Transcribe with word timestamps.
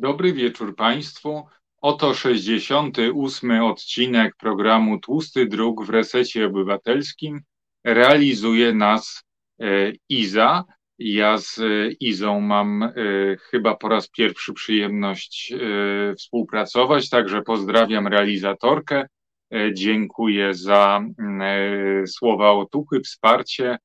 Dobry 0.00 0.32
wieczór 0.32 0.76
Państwu. 0.76 1.46
Oto 1.80 2.14
68. 2.14 3.62
odcinek 3.62 4.36
programu 4.36 4.98
Tłusty 4.98 5.46
Druk 5.46 5.84
w 5.84 5.90
Resecie 5.90 6.46
Obywatelskim. 6.46 7.40
Realizuje 7.84 8.74
nas 8.74 9.24
e, 9.60 9.92
Iza. 10.08 10.64
Ja 10.98 11.38
z 11.38 11.58
e, 11.58 11.90
Izą 12.00 12.40
mam 12.40 12.82
e, 12.82 12.92
chyba 13.50 13.76
po 13.76 13.88
raz 13.88 14.08
pierwszy 14.08 14.52
przyjemność 14.52 15.54
współpracować, 16.18 17.10
także 17.10 17.42
pozdrawiam 17.42 18.06
realizatorkę. 18.06 19.06
Dziękuję 19.72 20.54
za 20.54 21.00
słowa 22.06 22.50
otuchy, 22.50 23.00
wsparcie 23.00 23.78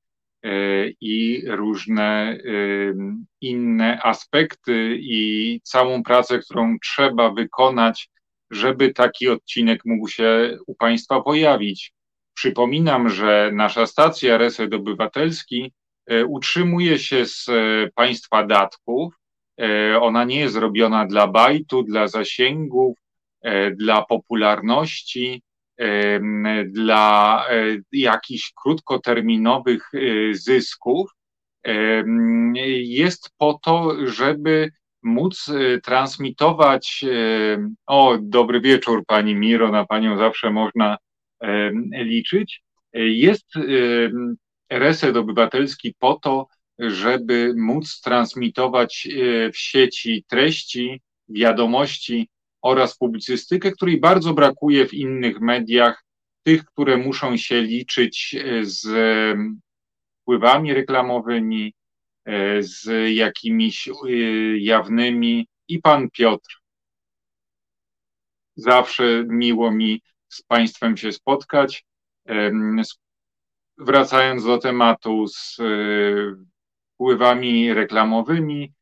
i 1.02 1.44
różne 1.48 2.38
inne 3.42 4.02
aspekty 4.02 4.98
i 5.00 5.62
całą 5.64 6.04
pracę, 6.04 6.40
którą 6.40 6.78
trzeba 6.80 7.30
wykonać, 7.30 8.10
żeby 8.52 8.94
taki 8.94 9.30
odcinek 9.30 9.86
mógł 9.86 10.08
się 10.08 10.58
u 10.68 10.76
Państwa 10.76 11.22
pojawić. 11.22 11.94
Przypominam, 12.34 13.10
że 13.10 13.52
nasza 13.54 13.86
stacja 13.86 14.38
Reset 14.38 14.74
Obywatelski 14.74 15.74
e, 16.06 16.26
utrzymuje 16.26 17.00
się 17.00 17.26
z 17.26 17.50
e, 17.50 17.90
Państwa 17.96 18.46
datków. 18.46 19.14
E, 19.62 20.00
ona 20.02 20.24
nie 20.24 20.40
jest 20.40 20.56
robiona 20.56 21.06
dla 21.06 21.28
bajtu, 21.28 21.84
dla 21.84 22.08
zasięgów, 22.08 22.98
dla 23.76 24.06
popularności 24.06 25.42
dla 26.66 27.46
e, 27.50 27.78
jakichś 27.92 28.54
krótkoterminowych 28.64 29.92
e, 29.94 30.00
zysków, 30.34 31.12
jest 32.76 33.30
po 33.38 33.60
to, 33.64 34.08
żeby 34.08 34.72
móc 35.04 35.50
e, 35.50 35.82
transmitować. 35.82 37.06
O, 37.88 38.18
dobry 38.22 38.62
wieczór, 38.62 39.04
pani 39.08 39.36
Miro, 39.36 39.72
na 39.72 39.86
panią 39.86 40.18
zawsze 40.18 40.52
można 40.52 40.98
liczyć. 41.92 42.64
Jest 42.94 43.46
reset 44.70 45.18
obywatelski 45.18 45.96
po 46.00 46.14
to, 46.14 46.48
żeby 46.80 47.54
móc 47.58 48.02
transmitować 48.02 49.08
w 49.54 49.58
sieci 49.58 50.26
treści, 50.28 51.02
wiadomości 51.30 52.30
oraz 52.64 52.98
publicystykę, 52.98 53.72
której 53.72 54.00
bardzo 54.00 54.34
brakuje 54.34 54.88
w 54.88 54.94
innych 54.94 55.42
mediach, 55.42 56.04
tych, 56.44 56.66
które 56.66 56.98
muszą 56.98 57.38
się 57.38 57.62
liczyć 57.62 58.36
e, 58.36 58.66
z 58.66 58.88
wpływami 60.22 60.74
reklamowymi, 60.74 61.74
e, 62.26 62.64
z 62.64 62.90
jakimiś 63.16 63.88
e, 63.88 63.92
jawnymi. 64.58 65.48
I 65.68 65.80
pan 65.80 66.10
Piotr. 66.10 66.60
Zawsze 68.56 69.24
miło 69.28 69.72
mi 69.72 70.02
z 70.30 70.42
Państwem 70.42 70.98
się 70.98 71.12
spotkać. 71.12 71.86
Wracając 73.78 74.44
do 74.44 74.58
tematu 74.58 75.28
z 75.28 75.58
wpływami 76.94 77.74
reklamowymi, 77.74 78.74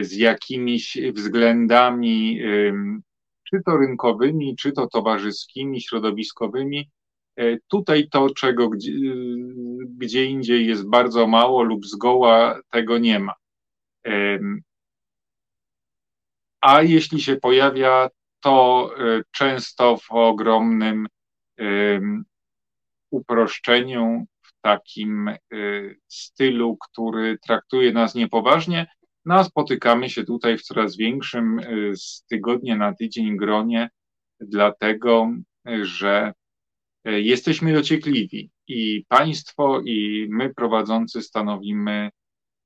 z 0.00 0.12
jakimiś 0.12 0.98
względami 1.14 2.40
czy 3.50 3.62
to 3.66 3.76
rynkowymi, 3.76 4.56
czy 4.56 4.72
to 4.72 4.86
towarzyskimi, 4.86 5.80
środowiskowymi. 5.80 6.90
E, 7.36 7.56
tutaj 7.68 8.08
to, 8.08 8.30
czego 8.30 8.68
gdzie, 8.68 8.92
gdzie 9.98 10.24
indziej 10.24 10.66
jest 10.66 10.88
bardzo 10.88 11.26
mało 11.26 11.62
lub 11.62 11.86
zgoła 11.86 12.60
tego 12.70 12.98
nie 12.98 13.18
ma. 13.18 13.34
A 16.60 16.82
jeśli 16.82 17.20
się 17.20 17.36
pojawia, 17.36 18.08
to 18.40 18.90
e, 18.98 19.22
często 19.30 19.96
w 19.96 20.12
ogromnym 20.12 21.06
uproszczeniu, 23.10 24.26
w 24.42 24.52
takim 24.60 25.28
e, 25.28 25.38
stylu, 26.08 26.76
który 26.76 27.38
traktuje 27.38 27.92
nas 27.92 28.14
niepoważnie, 28.14 28.86
no 29.30 29.44
spotykamy 29.44 30.10
się 30.10 30.24
tutaj 30.24 30.58
w 30.58 30.62
coraz 30.62 30.96
większym 30.96 31.58
y, 31.58 31.96
z 31.96 32.24
tygodnia 32.30 32.76
na 32.76 32.94
tydzień 32.94 33.36
gronie, 33.36 33.90
dlatego 34.40 35.32
że 35.82 36.32
y, 37.08 37.20
jesteśmy 37.20 37.72
dociekliwi. 37.72 38.50
I 38.68 39.04
państwo, 39.08 39.80
i 39.80 40.26
my 40.30 40.54
prowadzący 40.54 41.22
stanowimy 41.22 42.10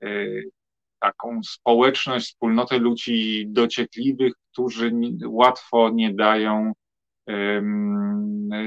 y, 0.05 0.51
taką 0.99 1.41
społeczność, 1.43 2.27
wspólnotę 2.27 2.79
ludzi 2.79 3.47
dociekliwych, 3.49 4.33
którzy 4.53 4.93
łatwo 5.27 5.91
nie 5.91 6.15
dają 6.15 6.73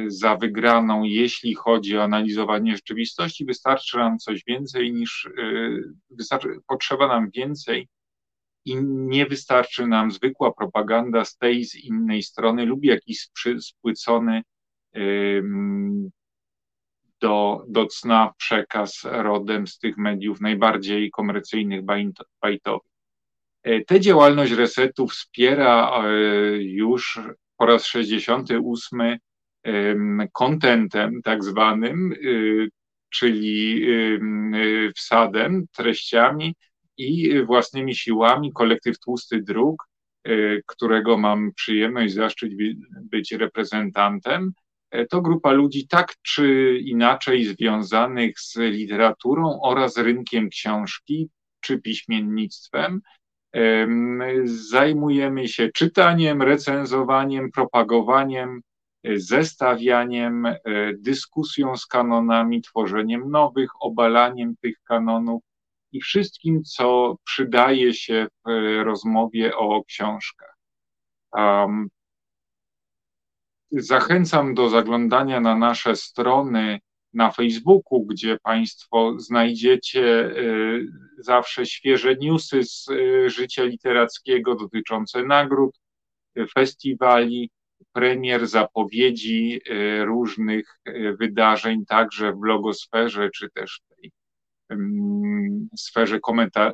za 0.07 0.35
wygraną, 0.35 1.03
jeśli 1.03 1.56
chodzi 1.56 1.97
o 1.97 2.03
analizowanie 2.03 2.75
rzeczywistości. 2.75 3.45
Wystarczy 3.45 3.97
nam 3.97 4.18
coś 4.18 4.44
więcej 4.47 4.94
niż, 4.94 5.25
y, 5.25 5.94
wystarczy, 6.09 6.50
potrzeba 6.68 7.07
nam 7.07 7.29
więcej 7.29 7.88
i 8.66 8.75
nie 8.85 9.25
wystarczy 9.25 9.88
nam 9.88 10.12
zwykła 10.12 10.53
propaganda 10.53 11.25
z 11.25 11.38
tej, 11.38 11.66
z 11.66 11.75
innej 11.75 12.23
strony 12.23 12.66
lub 12.66 12.84
jakiś 12.84 13.29
spłycony 13.59 14.41
do, 17.22 17.66
do 17.68 17.85
cna 17.85 18.34
przekaz 18.38 19.01
rodem 19.03 19.68
z 19.68 19.79
tych 19.79 19.97
mediów 19.97 20.41
najbardziej 20.41 21.12
komercyjnych, 21.12 21.81
bajtowych. 22.41 22.91
E, 23.63 23.81
tę 23.81 24.00
działalność 24.00 24.51
resetu 24.51 25.07
wspiera 25.07 26.03
e, 26.03 26.07
już 26.57 27.19
po 27.57 27.66
raz 27.66 27.85
68 27.85 29.18
kontentem 30.34 31.22
tak 31.22 31.44
zwanym, 31.44 32.13
y, 32.13 32.69
czyli 33.09 33.84
y, 34.56 34.91
wsadem, 34.95 35.66
treściami 35.75 36.56
i 36.97 37.41
własnymi 37.44 37.95
siłami 37.95 38.53
kolektyw 38.53 39.00
Tłusty 39.00 39.41
Dróg, 39.41 39.84
y, 40.28 40.62
którego 40.66 41.18
mam 41.18 41.51
przyjemność, 41.56 42.13
zaszczyt 42.13 42.51
być 43.01 43.31
reprezentantem. 43.31 44.51
E, 44.91 45.06
to 45.06 45.22
grupa 45.22 45.51
ludzi 45.51 45.88
tak 45.88 46.13
czy 46.22 46.78
inaczej 46.84 47.45
związanych 47.45 48.39
z 48.39 48.56
literaturą 48.57 49.59
oraz 49.62 49.97
rynkiem 49.97 50.50
książki 50.50 51.29
czy 51.62 51.81
piśmiennictwem, 51.81 53.01
Zajmujemy 54.44 55.47
się 55.47 55.69
czytaniem, 55.72 56.41
recenzowaniem, 56.41 57.52
propagowaniem, 57.52 58.62
e, 59.03 59.19
zestawianiem, 59.19 60.46
e, 60.46 60.59
dyskusją 61.00 61.78
z 61.78 61.86
kanonami, 61.86 62.62
tworzeniem 62.62 63.31
nowych, 63.31 63.69
obalaniem 63.80 64.56
tych 64.62 64.75
kanonów 64.84 65.44
i 65.91 66.02
wszystkim, 66.02 66.63
co 66.63 67.16
przydaje 67.24 67.94
się 67.94 68.28
w 68.46 68.50
e, 68.50 68.84
rozmowie 68.84 69.56
o 69.56 69.84
książkach. 69.84 70.57
Zachęcam 73.72 74.53
do 74.53 74.69
zaglądania 74.69 75.40
na 75.40 75.56
nasze 75.56 75.96
strony 75.96 76.80
na 77.13 77.31
Facebooku, 77.31 78.06
gdzie 78.06 78.38
Państwo 78.44 79.19
znajdziecie 79.19 80.25
y, 80.25 80.88
zawsze 81.19 81.66
świeże 81.66 82.16
newsy 82.16 82.63
z 82.63 82.88
y, 82.90 83.29
życia 83.29 83.63
literackiego 83.63 84.56
dotyczące 84.56 85.23
nagród, 85.23 85.79
festiwali, 86.53 87.50
premier, 87.94 88.47
zapowiedzi 88.47 89.62
y, 89.69 90.06
różnych 90.06 90.79
wydarzeń, 91.19 91.85
także 91.85 92.31
w 92.31 92.38
blogosferze, 92.38 93.29
czy 93.29 93.50
też 93.50 93.81
w 93.84 93.95
tej 93.95 94.12
sferze 95.78 96.19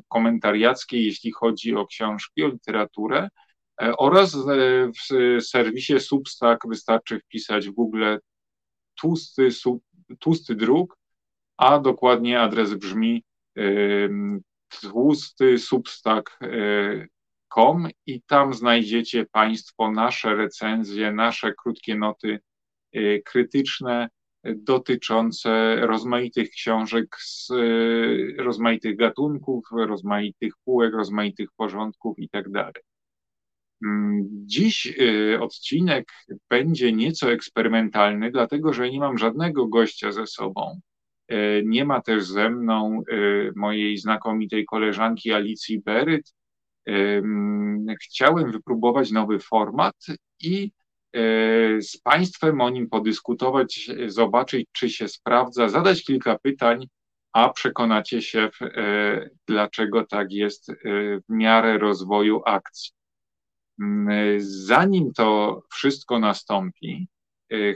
komentariackiej, 0.08 1.06
jeśli 1.06 1.32
chodzi 1.32 1.76
o 1.76 1.88
książki, 1.88 2.44
o 2.44 2.48
literaturę, 2.48 3.30
e, 3.82 3.98
oraz 3.98 4.36
w 4.36 5.42
serwisie 5.42 6.00
Substack. 6.00 6.68
Wystarczy 6.68 7.20
wpisać 7.20 7.70
w 7.70 7.74
Google 7.74 8.18
tłusty 8.96 9.52
sub 9.52 9.84
tłusty 10.20 10.56
druk, 10.56 10.98
a 11.58 11.80
dokładnie 11.80 12.42
adres 12.42 12.74
brzmi 12.74 13.24
tłusty 14.82 15.58
substack.com 15.58 16.38
i 18.06 18.22
tam 18.22 18.54
znajdziecie 18.54 19.26
Państwo 19.32 19.92
nasze 19.92 20.36
recenzje, 20.36 21.12
nasze 21.12 21.54
krótkie 21.54 21.96
noty 21.96 22.40
y, 22.96 23.22
krytyczne 23.26 24.10
dotyczące 24.44 25.76
rozmaitych 25.76 26.50
książek 26.50 27.16
z 27.20 27.50
y, 27.52 28.36
rozmaitych 28.38 28.98
gatunków, 28.98 29.66
rozmaitych 29.72 30.54
półek, 30.66 30.94
rozmaitych 30.94 31.50
porządków 31.58 32.20
itd. 32.20 32.72
Mm, 33.84 34.30
dziś 34.46 34.88
y, 34.88 35.38
odcinek 35.42 36.12
będzie 36.50 36.92
nieco 36.92 37.32
eksperymentalny, 37.32 38.32
dlatego 38.32 38.74
że 38.74 38.90
nie 38.90 39.00
mam 39.00 39.18
żadnego 39.18 39.68
gościa 39.68 40.12
ze 40.12 40.28
sobą. 40.28 40.80
E, 41.28 41.64
nie 41.64 41.86
ma 41.86 42.02
też 42.02 42.26
ze 42.26 42.50
mną 42.50 43.02
y, 43.12 43.52
mojej 43.56 43.98
znakomitej 43.98 44.66
koleżanki 44.66 45.34
Alicji 45.34 45.80
Beryt. 45.80 46.34
chciałem 48.02 48.52
wypróbować 48.52 49.12
nowy 49.12 49.40
format 49.40 49.96
i 50.42 50.72
z 51.82 51.98
Państwem 52.04 52.62
o 52.62 52.70
nim 52.70 52.90
podyskutować, 52.90 53.92
zobaczyć, 54.08 54.68
czy 54.72 54.90
się 54.90 55.08
sprawdza, 55.08 55.70
zadać 55.70 56.04
kilka 56.04 56.40
pytań, 56.40 56.88
a 57.34 57.50
przekonacie 57.50 58.22
się, 58.22 58.50
dlaczego 59.48 60.06
tak 60.06 60.32
jest 60.32 60.72
w 60.84 61.22
miarę 61.30 61.78
rozwoju 61.78 62.42
akcji. 62.46 62.92
Mm, 63.82 64.08
zanim 64.40 65.14
to 65.14 65.62
wszystko 65.72 66.20
nastąpi, 66.20 67.08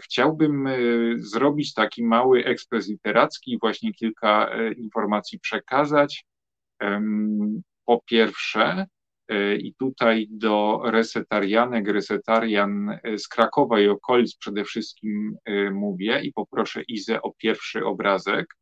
chciałbym 0.04 0.70
zrobić 1.18 1.74
taki 1.74 2.04
mały 2.04 2.46
ekspres 2.46 2.88
literacki 2.88 3.58
właśnie 3.62 3.94
kilka 3.94 4.50
informacji 4.76 5.40
przekazać. 5.40 6.26
Po 7.86 8.02
pierwsze, 8.06 8.88
E, 9.28 9.56
I 9.56 9.74
tutaj 9.74 10.28
do 10.30 10.82
resetarianek, 10.86 11.88
resetarian 11.88 13.00
e, 13.04 13.18
z 13.18 13.28
Krakowa 13.28 13.80
i 13.80 13.88
okolic 13.88 14.36
przede 14.36 14.64
wszystkim 14.64 15.38
e, 15.46 15.72
mówię 15.72 16.22
i 16.24 16.34
poproszę 16.34 16.82
Izę 16.88 17.22
o 17.22 17.32
pierwszy 17.32 17.86
obrazek. 17.86 18.56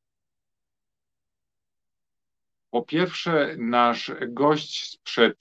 Po 2.70 2.82
pierwsze, 2.82 3.56
nasz 3.58 4.12
gość 4.28 4.90
sprzed 4.92 5.38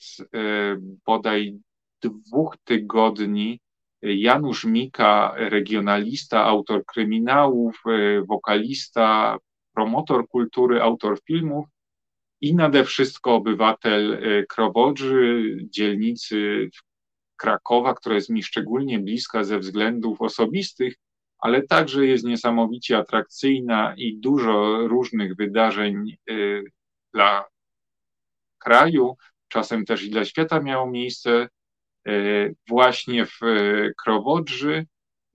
bodaj 1.05 1.59
dwóch 2.09 2.57
tygodni, 2.63 3.59
Janusz 4.01 4.65
Mika, 4.65 5.33
regionalista, 5.35 6.45
autor 6.45 6.85
kryminałów, 6.85 7.83
wokalista, 8.27 9.37
promotor 9.73 10.27
kultury, 10.27 10.81
autor 10.81 11.19
filmów, 11.27 11.65
i 12.41 12.55
nade 12.55 12.83
wszystko 12.83 13.35
obywatel 13.35 14.13
e, 14.13 14.45
Krowodrzy, 14.45 15.57
dzielnicy 15.69 16.69
Krakowa, 17.37 17.93
która 17.93 18.15
jest 18.15 18.29
mi 18.29 18.43
szczególnie 18.43 18.99
bliska 18.99 19.43
ze 19.43 19.59
względów 19.59 20.21
osobistych, 20.21 20.95
ale 21.39 21.63
także 21.63 22.05
jest 22.05 22.23
niesamowicie 22.23 22.97
atrakcyjna 22.97 23.95
i 23.97 24.17
dużo 24.17 24.87
różnych 24.87 25.35
wydarzeń 25.35 26.17
e, 26.29 26.33
dla 27.13 27.45
kraju, 28.57 29.15
czasem 29.47 29.85
też 29.85 30.03
i 30.03 30.09
dla 30.09 30.25
świata 30.25 30.59
miało 30.59 30.91
miejsce. 30.91 31.31
e, 31.31 31.47
właśnie 32.67 33.25
w 33.25 33.39
Krowodrzy. 34.03 34.85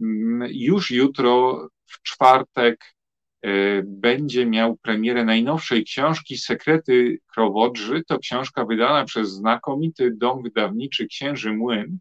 Mm, 0.00 0.49
już 0.52 0.90
jutro, 0.90 1.69
w 1.87 2.02
czwartek, 2.02 2.94
E, 3.43 3.82
będzie 3.82 4.46
miał 4.46 4.76
premierę 4.76 5.25
najnowszej 5.25 5.84
książki 5.84 6.38
Sekrety 6.38 7.19
Krowodrzy. 7.26 8.02
To 8.06 8.19
książka 8.19 8.64
wydana 8.64 9.05
przez 9.05 9.31
znakomity 9.31 10.11
dom 10.17 10.43
wydawniczy 10.43 11.06
Księży 11.06 11.52
Młyn. 11.52 11.99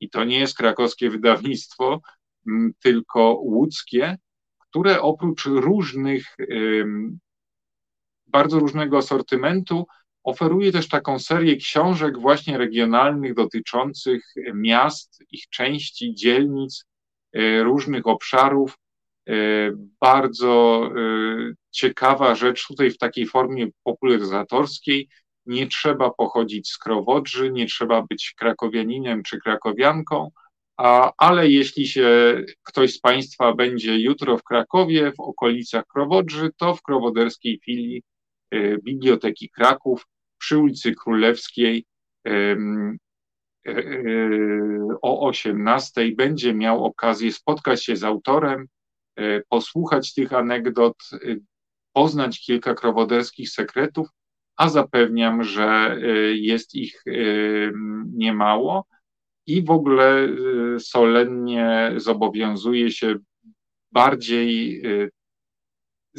I 0.00 0.10
to 0.10 0.24
nie 0.24 0.38
jest 0.38 0.56
krakowskie 0.56 1.10
wydawnictwo, 1.10 2.00
tylko 2.82 3.32
łódzkie, 3.32 4.18
które 4.58 5.02
oprócz 5.02 5.44
różnych, 5.46 6.36
bardzo 8.26 8.58
różnego 8.58 8.98
asortymentu, 8.98 9.86
oferuje 10.30 10.72
też 10.72 10.88
taką 10.88 11.18
serię 11.18 11.56
książek 11.56 12.18
właśnie 12.18 12.58
regionalnych 12.58 13.34
dotyczących 13.34 14.24
miast, 14.54 15.24
ich 15.30 15.48
części, 15.48 16.14
dzielnic, 16.14 16.84
e, 17.32 17.62
różnych 17.62 18.06
obszarów 18.06 18.76
E, 19.28 19.34
bardzo 20.00 20.82
e, 20.96 21.52
ciekawa 21.70 22.34
rzecz 22.34 22.66
tutaj 22.66 22.90
w 22.90 22.98
takiej 22.98 23.26
formie 23.26 23.66
popularyzatorskiej. 23.82 25.08
Nie 25.46 25.66
trzeba 25.66 26.10
pochodzić 26.10 26.70
z 26.70 26.78
Krowodrzy, 26.78 27.50
nie 27.52 27.66
trzeba 27.66 28.02
być 28.10 28.34
krakowianinem 28.38 29.22
czy 29.22 29.38
krakowianką, 29.38 30.30
a, 30.76 31.12
ale 31.18 31.48
jeśli 31.48 31.86
się 31.88 32.40
ktoś 32.62 32.94
z 32.94 33.00
Państwa 33.00 33.54
będzie 33.54 33.98
jutro 33.98 34.38
w 34.38 34.42
Krakowie, 34.42 35.12
w 35.12 35.20
okolicach 35.20 35.84
Krowodrzy, 35.86 36.50
to 36.56 36.74
w 36.74 36.82
krowoderskiej 36.82 37.60
filii 37.64 38.02
Biblioteki 38.84 39.50
Kraków 39.50 40.06
przy 40.38 40.58
ulicy 40.58 40.94
Królewskiej 40.94 41.84
o 45.02 45.28
18 45.28 46.12
będzie 46.16 46.54
miał 46.54 46.84
okazję 46.84 47.32
spotkać 47.32 47.84
się 47.84 47.96
z 47.96 48.04
autorem 48.04 48.66
E, 49.18 49.42
posłuchać 49.48 50.14
tych 50.14 50.32
anegdot, 50.32 50.96
e, 51.12 51.36
poznać 51.92 52.40
kilka 52.40 52.74
krowoderskich 52.74 53.50
sekretów, 53.50 54.08
a 54.56 54.68
zapewniam, 54.68 55.44
że 55.44 55.96
e, 56.02 56.06
jest 56.32 56.74
ich 56.74 57.02
niemało 58.12 58.86
i 59.46 59.62
w 59.62 59.70
ogóle 59.70 60.28
solennie 60.78 61.92
zobowiązuję 61.96 62.90
się 62.90 63.14
bardziej 63.92 64.82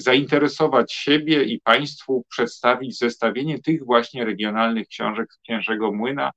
zainteresować 0.01 0.93
siebie 0.93 1.43
i 1.43 1.59
Państwu, 1.59 2.25
przedstawić 2.29 2.97
zestawienie 2.97 3.61
tych 3.61 3.85
właśnie 3.85 4.25
regionalnych 4.25 4.87
książek 4.87 5.33
z 5.33 5.37
Księżego 5.37 5.91
Młyna, 5.91 6.31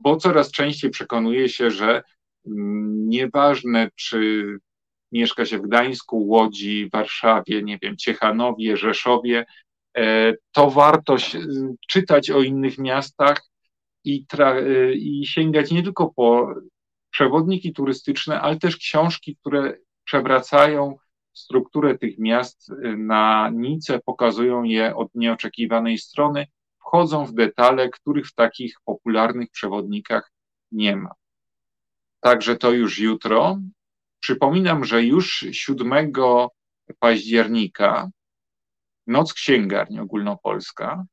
bo 0.00 0.16
coraz 0.16 0.50
częściej 0.50 0.90
przekonuję 0.90 1.48
się, 1.48 1.70
że 1.70 2.02
Nieważne, 2.46 3.90
czy 3.96 4.46
mieszka 5.12 5.46
się 5.46 5.58
w 5.58 5.62
Gdańsku, 5.62 6.26
Łodzi, 6.26 6.90
Warszawie, 6.92 7.62
nie 7.62 7.78
wiem, 7.82 7.96
Ciechanowie, 7.96 8.76
Rzeszowie, 8.76 9.46
e, 9.96 10.34
to 10.52 10.70
warto 10.70 11.16
czytać 11.88 12.30
o 12.30 12.42
innych 12.42 12.78
miastach 12.78 13.42
i, 14.04 14.26
e, 14.38 14.92
i 14.92 15.26
sięgać 15.26 15.70
nie 15.70 15.82
tylko 15.82 16.12
po 16.16 16.54
przewodniki 17.10 17.72
turystyczne, 17.72 18.40
ale 18.40 18.58
też 18.58 18.76
książki, 18.76 19.36
które 19.36 19.76
przewracają 20.04 20.96
strukturę 21.34 21.98
tych 21.98 22.18
miast 22.18 22.72
na 22.96 23.50
nice, 23.54 24.00
pokazują 24.06 24.62
je 24.62 24.96
od 24.96 25.14
nieoczekiwanej 25.14 25.98
strony, 25.98 26.46
wchodzą 26.78 27.26
w 27.26 27.34
detale, 27.34 27.88
których 27.88 28.26
w 28.26 28.34
takich 28.34 28.76
popularnych 28.84 29.50
przewodnikach 29.50 30.32
nie 30.72 30.96
ma. 30.96 31.10
Także 32.20 32.56
to 32.56 32.72
już 32.72 32.98
jutro. 32.98 33.58
Przypominam, 34.20 34.84
że 34.84 35.02
już 35.02 35.46
7 35.52 36.12
października 36.98 38.10
Noc 39.06 39.32
Księgarni 39.32 40.00
Ogólnopolska. 40.00 41.04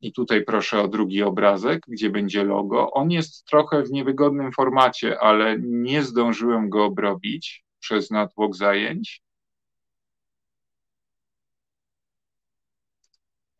I 0.00 0.12
tutaj 0.12 0.44
proszę 0.44 0.82
o 0.82 0.88
drugi 0.88 1.22
obrazek, 1.22 1.82
gdzie 1.88 2.10
będzie 2.10 2.44
logo. 2.44 2.90
On 2.90 3.10
jest 3.10 3.44
trochę 3.44 3.82
w 3.82 3.90
niewygodnym 3.90 4.52
formacie, 4.52 5.20
ale 5.20 5.56
nie 5.60 6.02
zdążyłem 6.02 6.68
go 6.68 6.84
obrobić 6.84 7.64
przez 7.80 8.10
natłok 8.10 8.56
zajęć. 8.56 9.22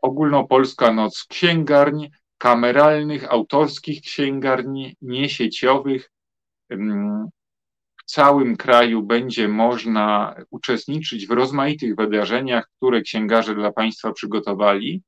Ogólnopolska 0.09 0.93
Noc 0.93 1.25
Księgarni, 1.25 2.11
kameralnych, 2.39 3.33
autorskich 3.33 4.03
księgarni, 4.03 4.97
niesieciowych, 5.03 6.11
w 8.01 8.05
całym 8.05 8.57
kraju 8.57 9.03
będzie 9.03 9.49
można 9.49 10.35
uczestniczyć 10.51 11.27
w 11.27 11.31
rozmaitych 11.31 11.97
wydarzeniach, 11.97 12.69
które 12.77 13.01
księgarze 13.01 13.55
dla 13.55 13.73
Państwa 13.73 14.13
przygotowali. 14.13 15.03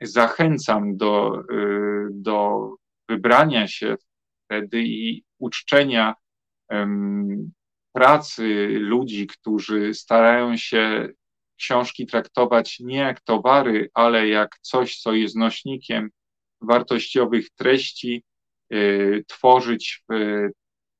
Zachęcam 0.00 0.96
do, 0.96 1.40
y, 1.40 2.08
do 2.10 2.70
wybrania 3.08 3.68
się 3.68 3.96
wtedy 4.44 4.82
i 4.82 5.22
uczczenia 5.38 6.14
pracy 7.92 8.68
ludzi, 8.80 9.26
którzy 9.26 9.94
starają 9.94 10.56
się 10.56 11.08
książki 11.60 12.06
traktować 12.06 12.80
nie 12.80 12.96
jak 12.96 13.20
towary, 13.20 13.90
ale 13.94 14.28
jak 14.28 14.58
coś, 14.62 15.00
co 15.00 15.12
jest 15.12 15.36
nośnikiem 15.36 16.10
wartościowych 16.60 17.50
treści, 17.50 18.24
Y, 18.72 19.24
tworzyć 19.26 20.04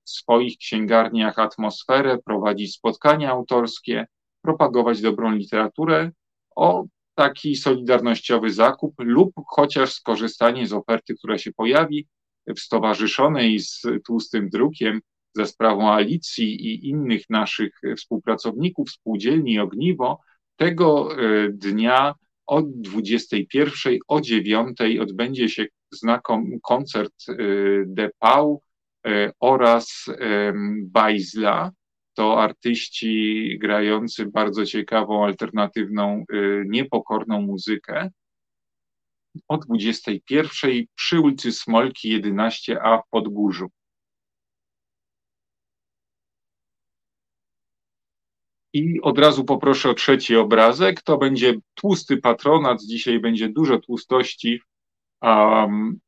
w 0.04 0.10
swoich 0.10 0.58
księgarniach 0.58 1.38
atmosferę, 1.38 2.18
prowadzić 2.24 2.74
spotkania 2.74 3.30
autorskie, 3.30 4.06
propagować 4.42 5.00
dobrą 5.00 5.32
literaturę 5.32 6.10
o 6.56 6.84
taki 7.14 7.56
solidarnościowy 7.56 8.50
zakup 8.52 8.94
lub 8.98 9.32
chociaż 9.46 9.92
skorzystanie 9.92 10.66
z 10.66 10.72
oferty, 10.72 11.14
która 11.14 11.38
się 11.38 11.52
pojawi 11.52 12.08
w 12.46 12.60
stowarzyszonej 12.60 13.58
z 13.60 13.82
tłustym 14.06 14.48
drukiem 14.50 15.00
za 15.34 15.46
sprawą 15.46 15.92
Alicji 15.92 16.66
i 16.66 16.88
innych 16.88 17.30
naszych 17.30 17.80
współpracowników, 17.96 18.90
spółdzielni 18.90 19.58
Ogniwo, 19.58 20.20
tego 20.60 21.18
y, 21.20 21.52
dnia 21.52 22.14
od 22.46 22.80
21 22.80 23.98
o 24.08 24.20
9 24.20 24.78
odbędzie 25.00 25.48
się 25.48 25.66
znakom, 25.92 26.60
koncert 26.62 27.14
y, 27.28 27.84
De 27.86 28.10
Pau 28.18 28.62
y, 29.06 29.30
oraz 29.40 30.06
Bajzla. 30.82 31.70
To 32.14 32.42
artyści 32.42 33.58
grający 33.60 34.26
bardzo 34.26 34.66
ciekawą, 34.66 35.24
alternatywną, 35.24 36.24
niepokorną 36.66 37.42
muzykę. 37.42 38.10
o 39.48 39.58
21 39.58 40.84
przy 40.94 41.20
ulicy 41.20 41.52
Smolki 41.52 42.22
11a 42.22 42.98
w 42.98 43.10
Podgórzu. 43.10 43.68
I 48.72 49.00
od 49.00 49.18
razu 49.18 49.44
poproszę 49.44 49.90
o 49.90 49.94
trzeci 49.94 50.36
obrazek. 50.36 51.02
To 51.02 51.18
będzie 51.18 51.54
tłusty 51.74 52.16
patronat. 52.16 52.82
Dzisiaj 52.82 53.20
będzie 53.20 53.48
dużo 53.48 53.78
tłustości. 53.78 54.60
Um, 55.22 56.00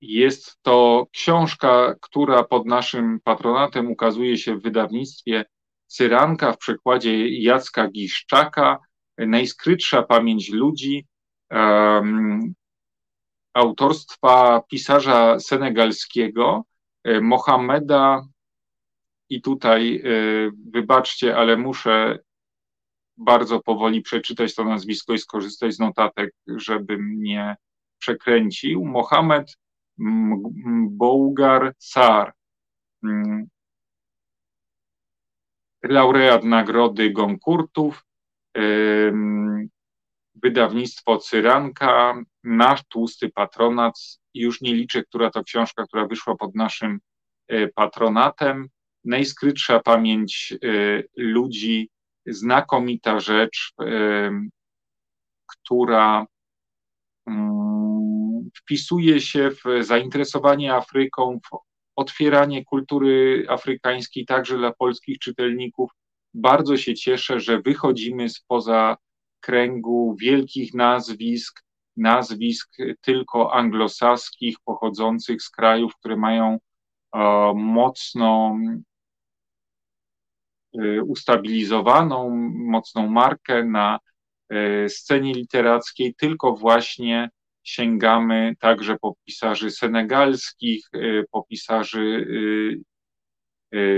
jest 0.00 0.58
to 0.62 1.06
książka, 1.12 1.94
która 2.00 2.44
pod 2.44 2.66
naszym 2.66 3.20
patronatem 3.24 3.90
ukazuje 3.90 4.38
się 4.38 4.56
w 4.56 4.62
wydawnictwie 4.62 5.44
Cyranka 5.86 6.52
w 6.52 6.58
przekładzie 6.58 7.28
Jacka 7.28 7.88
Giszczaka. 7.88 8.78
Najskrytsza 9.18 10.02
pamięć 10.02 10.50
ludzi. 10.50 11.06
Um, 11.50 12.54
autorstwa 13.54 14.62
pisarza 14.70 15.40
senegalskiego 15.40 16.64
e, 17.04 17.20
Mohameda 17.20 18.26
i 19.28 19.42
tutaj 19.42 20.02
y, 20.04 20.50
wybaczcie, 20.70 21.36
ale 21.36 21.56
muszę 21.56 22.18
bardzo 23.16 23.60
powoli 23.60 24.02
przeczytać 24.02 24.54
to 24.54 24.64
nazwisko 24.64 25.12
i 25.14 25.18
skorzystać 25.18 25.74
z 25.74 25.78
notatek, 25.78 26.34
żebym 26.46 27.22
nie 27.22 27.56
przekręcił. 27.98 28.84
Mohamed 28.84 29.56
Bougar 30.88 31.74
Sar, 31.78 32.32
mm, 33.04 33.46
laureat 35.82 36.44
nagrody 36.44 37.10
Goncourtów, 37.10 38.04
wydawnictwo 40.34 41.18
Cyranka, 41.18 42.22
nasz 42.44 42.84
tłusty 42.84 43.28
patronat, 43.28 43.94
już 44.34 44.60
nie 44.60 44.74
liczę, 44.74 45.02
która 45.02 45.30
to 45.30 45.44
książka, 45.44 45.84
która 45.86 46.06
wyszła 46.06 46.36
pod 46.36 46.54
naszym 46.54 47.00
y, 47.52 47.72
patronatem 47.74 48.68
najskrytsza 49.08 49.80
pamięć 49.80 50.54
y, 50.64 51.08
ludzi, 51.16 51.90
znakomita 52.26 53.20
rzecz, 53.20 53.72
y, 53.82 54.30
która 55.46 56.26
mm, 57.26 58.50
wpisuje 58.56 59.20
się 59.20 59.50
w 59.50 59.84
zainteresowanie 59.84 60.74
Afryką, 60.74 61.38
w 61.52 61.56
otwieranie 61.96 62.64
kultury 62.64 63.46
afrykańskiej 63.48 64.26
także 64.26 64.56
dla 64.58 64.72
polskich 64.72 65.18
czytelników. 65.18 65.90
Bardzo 66.34 66.76
się 66.76 66.94
cieszę, 66.94 67.40
że 67.40 67.62
wychodzimy 67.62 68.28
spoza 68.28 68.96
kręgu 69.40 70.16
wielkich 70.20 70.74
nazwisk, 70.74 71.62
nazwisk 71.96 72.76
tylko 73.00 73.54
anglosaskich, 73.54 74.56
pochodzących 74.64 75.42
z 75.42 75.50
krajów, 75.50 75.96
które 75.96 76.16
mają 76.16 76.58
mocno 77.54 78.54
Y, 78.54 78.87
ustabilizowaną, 81.06 82.30
mocną 82.54 83.10
markę 83.10 83.64
na 83.64 83.98
y, 84.52 84.88
scenie 84.88 85.32
literackiej, 85.32 86.14
tylko 86.14 86.52
właśnie 86.52 87.30
sięgamy 87.62 88.54
także 88.60 88.96
po 89.00 89.14
pisarzy 89.24 89.70
senegalskich, 89.70 90.88
y, 90.94 91.24
po 91.30 91.42
pisarzy 91.42 92.26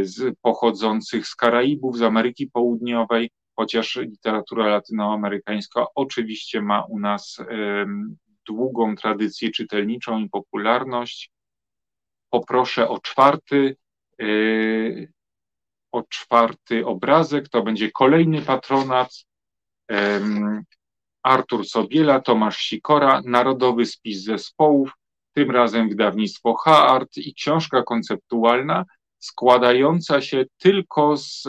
z, 0.02 0.38
pochodzących 0.42 1.26
z 1.26 1.34
Karaibów, 1.34 1.98
z 1.98 2.02
Ameryki 2.02 2.46
Południowej, 2.46 3.30
chociaż 3.56 3.96
literatura 3.96 4.66
latynoamerykańska 4.68 5.86
oczywiście 5.94 6.62
ma 6.62 6.84
u 6.84 6.98
nas 6.98 7.38
długą 8.46 8.96
tradycję 8.96 9.50
czytelniczą 9.50 10.18
i 10.18 10.28
popularność. 10.28 11.30
Poproszę 12.30 12.88
o 12.88 12.98
czwarty 12.98 13.76
o 15.92 16.02
czwarty 16.02 16.86
obrazek, 16.86 17.48
to 17.48 17.62
będzie 17.62 17.90
kolejny 17.90 18.42
patronat. 18.42 19.24
Artur 21.22 21.68
Sobiela, 21.68 22.20
Tomasz 22.20 22.58
Sikora, 22.58 23.22
Narodowy 23.24 23.86
Spis 23.86 24.22
Zespołów, 24.22 24.92
tym 25.34 25.50
razem 25.50 25.88
wydawnictwo 25.88 26.54
H-Art 26.54 27.16
i 27.16 27.34
książka 27.34 27.82
konceptualna 27.82 28.84
składająca 29.18 30.20
się 30.20 30.44
tylko 30.58 31.16
z 31.16 31.42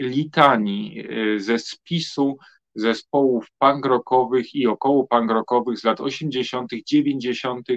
litanii, 0.00 1.06
e, 1.08 1.40
ze 1.40 1.58
spisu 1.58 2.38
zespołów 2.74 3.46
pangrokowych 3.58 4.54
i 4.54 4.66
około 4.66 5.06
pangrokowych 5.06 5.78
z 5.78 5.84
lat 5.84 6.00
80., 6.00 6.70
90. 6.86 7.68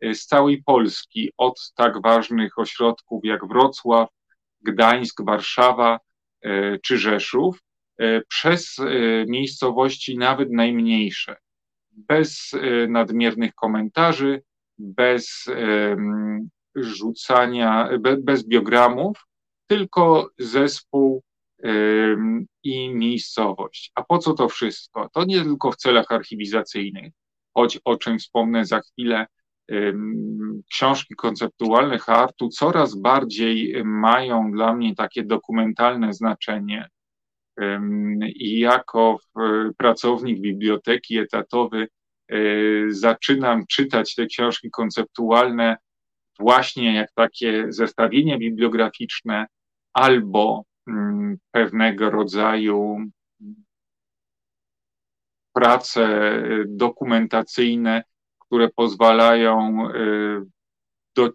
E, 0.00 0.14
z 0.14 0.26
całej 0.26 0.62
Polski, 0.62 1.30
od 1.36 1.72
tak 1.74 2.02
ważnych 2.02 2.58
ośrodków 2.58 3.24
jak 3.24 3.46
Wrocław, 3.46 4.08
Gdańsk, 4.62 5.24
Warszawa 5.24 6.00
e, 6.42 6.78
czy 6.78 6.98
Rzeszów, 6.98 7.62
e, 7.98 8.20
przez 8.28 8.78
e, 8.78 8.84
miejscowości 9.26 10.18
nawet 10.18 10.50
najmniejsze, 10.52 11.36
bez 11.90 12.52
nadmiernych 12.88 13.54
komentarzy, 13.54 14.42
bez 14.78 15.46
rzucania, 16.74 17.88
bez 18.18 18.46
biogramów, 18.48 19.26
tylko 19.66 20.30
zespół 20.38 21.22
i 22.62 22.94
miejscowość. 22.94 23.92
A 23.94 24.04
po 24.04 24.18
co 24.18 24.32
to 24.34 24.48
wszystko? 24.48 25.08
To 25.12 25.24
nie 25.24 25.42
tylko 25.42 25.72
w 25.72 25.76
celach 25.76 26.06
archiwizacyjnych, 26.08 27.12
choć 27.54 27.78
o 27.84 27.96
czym 27.96 28.18
wspomnę 28.18 28.64
za 28.64 28.80
chwilę, 28.80 29.26
książki 30.70 31.14
konceptualne 31.14 31.98
Hartu 31.98 32.48
coraz 32.48 32.94
bardziej 32.94 33.84
mają 33.84 34.50
dla 34.50 34.74
mnie 34.74 34.94
takie 34.94 35.24
dokumentalne 35.24 36.12
znaczenie. 36.12 36.88
I 38.26 38.58
jako 38.58 39.18
pracownik 39.76 40.40
biblioteki 40.40 41.18
etatowy 41.18 41.88
e, 42.28 42.36
zaczynam 42.88 43.66
czytać 43.66 44.14
te 44.14 44.26
książki 44.26 44.70
konceptualne 44.70 45.76
właśnie 46.38 46.94
jak 46.94 47.12
takie 47.14 47.66
zestawienia 47.68 48.38
bibliograficzne 48.38 49.46
albo 49.92 50.64
mm, 50.86 51.36
pewnego 51.50 52.10
rodzaju 52.10 52.98
prace 55.52 56.02
e, 56.02 56.64
dokumentacyjne, 56.66 58.02
które 58.48 58.68
pozwalają 58.68 59.88
y, 59.90 60.46
do, 61.16 61.30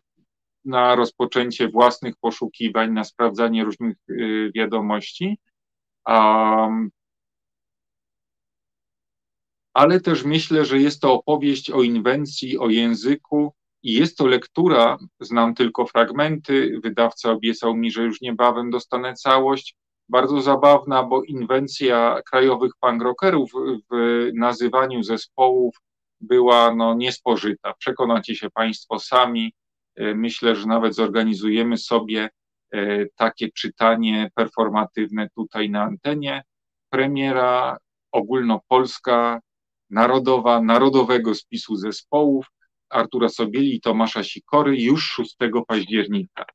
na 0.65 0.95
rozpoczęcie 0.95 1.67
własnych 1.69 2.15
poszukiwań, 2.21 2.91
na 2.91 3.03
sprawdzanie 3.03 3.63
różnych 3.63 3.97
y, 4.09 4.51
wiadomości. 4.55 5.39
Um, 6.07 6.89
ale 9.73 9.99
też 9.99 10.23
myślę, 10.23 10.65
że 10.65 10.79
jest 10.79 11.01
to 11.01 11.13
opowieść 11.13 11.71
o 11.71 11.83
inwencji, 11.83 12.57
o 12.57 12.69
języku 12.69 13.53
i 13.83 13.93
jest 13.93 14.17
to 14.17 14.27
lektura, 14.27 14.97
znam 15.19 15.55
tylko 15.55 15.85
fragmenty, 15.85 16.79
wydawca 16.83 17.31
obiecał 17.31 17.75
mi, 17.75 17.91
że 17.91 18.03
już 18.03 18.21
niebawem 18.21 18.71
dostanę 18.71 19.13
całość, 19.13 19.75
bardzo 20.09 20.41
zabawna, 20.41 21.03
bo 21.03 21.23
inwencja 21.23 22.21
krajowych 22.29 22.71
pangrokerów 22.79 23.51
w 23.91 24.29
nazywaniu 24.33 25.03
zespołów 25.03 25.75
była 26.23 26.75
no, 26.75 26.93
niespożyta. 26.93 27.73
Przekonacie 27.73 28.35
się 28.35 28.49
Państwo 28.49 28.99
sami. 28.99 29.53
E, 29.95 30.15
myślę, 30.15 30.55
że 30.55 30.67
nawet 30.67 30.95
zorganizujemy 30.95 31.77
sobie 31.77 32.29
e, 32.73 33.05
takie 33.15 33.49
czytanie 33.51 34.31
performatywne 34.35 35.29
tutaj 35.35 35.69
na 35.69 35.83
antenie. 35.83 36.43
Premiera 36.89 37.77
ogólnopolska, 38.11 39.39
narodowa, 39.89 40.61
narodowego 40.61 41.35
spisu 41.35 41.75
zespołów 41.75 42.45
Artura 42.89 43.29
Sobieli 43.29 43.75
i 43.75 43.81
Tomasza 43.81 44.23
Sikory 44.23 44.81
już 44.81 45.03
6 45.03 45.37
października. 45.67 46.45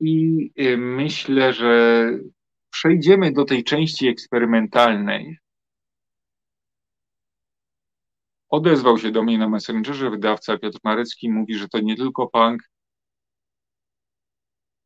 I 0.00 0.50
e, 0.56 0.76
myślę, 0.76 1.52
że 1.52 2.10
przejdziemy 2.76 3.32
do 3.32 3.44
tej 3.44 3.64
części 3.64 4.08
eksperymentalnej, 4.08 5.38
odezwał 8.48 8.98
się 8.98 9.10
do 9.10 9.22
mnie 9.22 9.38
na 9.38 9.48
Messengerze 9.48 10.10
wydawca 10.10 10.58
Piotr 10.58 10.78
Marecki, 10.84 11.30
mówi, 11.30 11.54
że 11.54 11.68
to 11.68 11.80
nie 11.80 11.96
tylko 11.96 12.26
punk. 12.26 12.62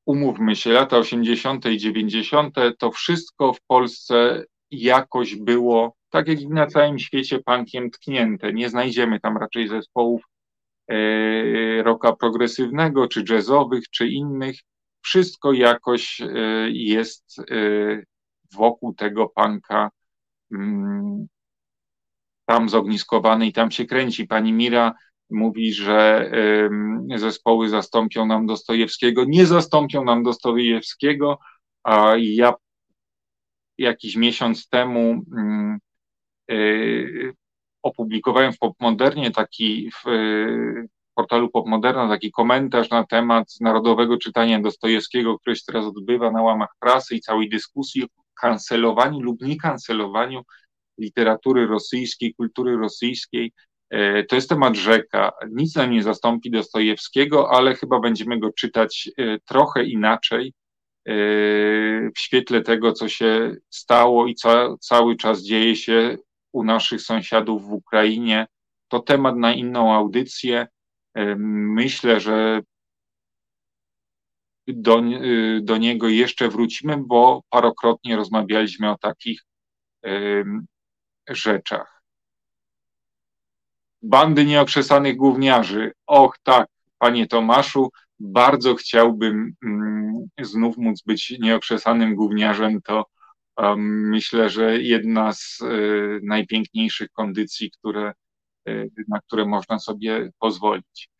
Umówmy 0.06 0.56
się, 0.56 0.70
lata 0.70 0.98
80. 0.98 1.66
i 1.66 1.78
90. 1.78 2.56
to 2.78 2.90
wszystko 2.90 3.52
w 3.52 3.60
Polsce 3.60 4.44
jakoś 4.70 5.36
było, 5.36 5.96
tak 6.10 6.28
jak 6.28 6.40
i 6.40 6.48
na 6.48 6.66
całym 6.66 6.98
świecie, 6.98 7.38
punkiem 7.38 7.90
tknięte. 7.90 8.52
Nie 8.52 8.68
znajdziemy 8.68 9.20
tam 9.20 9.36
raczej 9.36 9.68
zespołów 9.68 10.22
e, 10.88 11.82
rocka 11.82 12.12
progresywnego, 12.12 13.08
czy 13.08 13.24
jazzowych, 13.30 13.84
czy 13.90 14.08
innych. 14.08 14.56
Wszystko 15.02 15.52
jakoś 15.52 16.20
jest 16.68 17.36
wokół 18.54 18.94
tego 18.94 19.28
panka 19.28 19.90
mm, 20.52 21.26
tam 22.46 22.68
zogniskowany 22.68 23.46
i 23.46 23.52
tam 23.52 23.70
się 23.70 23.84
kręci. 23.84 24.26
Pani 24.26 24.52
Mira 24.52 24.94
mówi, 25.30 25.72
że 25.72 26.30
zespoły 27.16 27.68
zastąpią 27.68 28.26
nam 28.26 28.46
Dostojewskiego. 28.46 29.24
Nie 29.24 29.46
zastąpią 29.46 30.04
nam 30.04 30.22
Dostojewskiego, 30.22 31.38
a 31.82 32.12
ja 32.18 32.54
jakiś 33.78 34.16
miesiąc 34.16 34.68
temu 34.68 35.22
mm, 35.36 35.78
y, 36.50 37.32
opublikowałem 37.82 38.52
w 38.52 38.58
Popmodernie 38.58 39.30
taki 39.30 39.90
portalu 41.14 41.50
Popmoderna 41.50 42.08
taki 42.08 42.30
komentarz 42.30 42.90
na 42.90 43.06
temat 43.06 43.46
narodowego 43.60 44.18
czytania 44.18 44.60
Dostojewskiego, 44.60 45.38
które 45.38 45.56
się 45.56 45.62
teraz 45.66 45.84
odbywa 45.84 46.30
na 46.30 46.42
łamach 46.42 46.74
prasy 46.80 47.14
i 47.14 47.20
całej 47.20 47.48
dyskusji 47.48 48.04
o 48.04 48.06
kancelowaniu 48.40 49.20
lub 49.20 49.42
niekancelowaniu 49.42 50.42
literatury 50.98 51.66
rosyjskiej, 51.66 52.34
kultury 52.34 52.76
rosyjskiej. 52.76 53.52
E, 53.90 54.24
to 54.24 54.36
jest 54.36 54.48
temat 54.48 54.76
rzeka. 54.76 55.32
Nic 55.50 55.76
nam 55.76 55.90
nie 55.90 56.02
zastąpi 56.02 56.50
Dostojewskiego, 56.50 57.50
ale 57.50 57.74
chyba 57.74 58.00
będziemy 58.00 58.38
go 58.38 58.52
czytać 58.52 59.10
e, 59.18 59.38
trochę 59.38 59.84
inaczej 59.84 60.52
e, 61.06 61.12
w 62.16 62.18
świetle 62.18 62.62
tego, 62.62 62.92
co 62.92 63.08
się 63.08 63.56
stało 63.70 64.26
i 64.26 64.34
co 64.34 64.78
cały 64.78 65.16
czas 65.16 65.42
dzieje 65.42 65.76
się 65.76 66.16
u 66.52 66.64
naszych 66.64 67.00
sąsiadów 67.00 67.68
w 67.68 67.72
Ukrainie. 67.72 68.46
To 68.88 69.00
temat 69.00 69.36
na 69.36 69.52
inną 69.52 69.94
audycję. 69.94 70.66
Myślę, 71.36 72.20
że 72.20 72.60
do, 74.66 75.02
do 75.60 75.76
niego 75.76 76.08
jeszcze 76.08 76.48
wrócimy, 76.48 76.96
bo 77.06 77.42
parokrotnie 77.50 78.16
rozmawialiśmy 78.16 78.90
o 78.90 78.98
takich 78.98 79.42
rzeczach. 81.28 82.02
Bandy 84.02 84.44
nieokrzesanych 84.44 85.16
gówniarzy. 85.16 85.92
Och 86.06 86.38
tak, 86.42 86.68
panie 86.98 87.26
Tomaszu, 87.26 87.90
bardzo 88.20 88.74
chciałbym 88.74 89.54
mm, 89.64 90.28
znów 90.40 90.76
móc 90.76 91.02
być 91.02 91.34
nieokrzesanym 91.40 92.14
gówniarzem. 92.14 92.82
To 92.82 93.04
myślę, 93.76 94.50
że 94.50 94.78
jedna 94.78 95.32
z 95.32 95.60
y, 95.60 96.20
najpiękniejszych 96.22 97.10
kondycji, 97.10 97.70
które, 97.70 98.10
y, 98.10 98.14
na 99.08 99.20
które 99.20 99.46
można 99.46 99.78
sobie 99.78 100.30
pozwolić. 100.38 101.10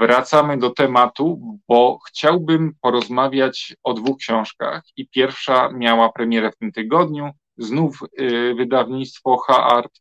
Wracamy 0.00 0.58
do 0.58 0.70
tematu, 0.70 1.58
bo 1.68 1.98
chciałbym 2.08 2.74
porozmawiać 2.80 3.76
o 3.82 3.94
dwóch 3.94 4.18
książkach 4.18 4.82
i 4.96 5.08
pierwsza 5.08 5.68
miała 5.72 6.12
premierę 6.12 6.50
w 6.52 6.56
tym 6.56 6.72
tygodniu. 6.72 7.30
Znów 7.56 7.98
y, 8.20 8.54
wydawnictwo 8.54 9.36
H-Art. 9.36 10.00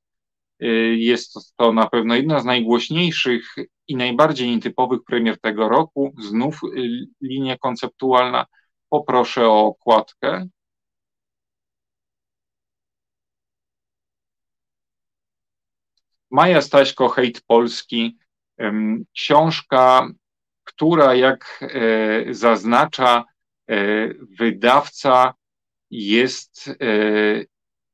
Y, 0.63 0.95
jest 0.97 1.53
to 1.55 1.73
na 1.73 1.87
pewno 1.87 2.15
jedna 2.15 2.39
z 2.39 2.45
najgłośniejszych 2.45 3.55
i 3.87 3.95
najbardziej 3.95 4.49
nietypowych 4.49 4.99
premier 5.07 5.39
tego 5.39 5.69
roku. 5.69 6.15
Znów 6.19 6.59
y, 6.63 7.07
linia 7.21 7.57
konceptualna. 7.57 8.45
Poproszę 8.89 9.47
o 9.47 9.65
okładkę. 9.65 10.47
Maja 16.31 16.61
Staśko, 16.61 17.09
Hejt 17.09 17.41
Polski, 17.41 18.17
książka, 19.15 20.07
która 20.63 21.15
jak 21.15 21.59
e, 21.61 22.33
zaznacza 22.33 23.25
e, 23.67 23.75
wydawca, 24.39 25.33
jest 25.91 26.67
e, 26.67 26.73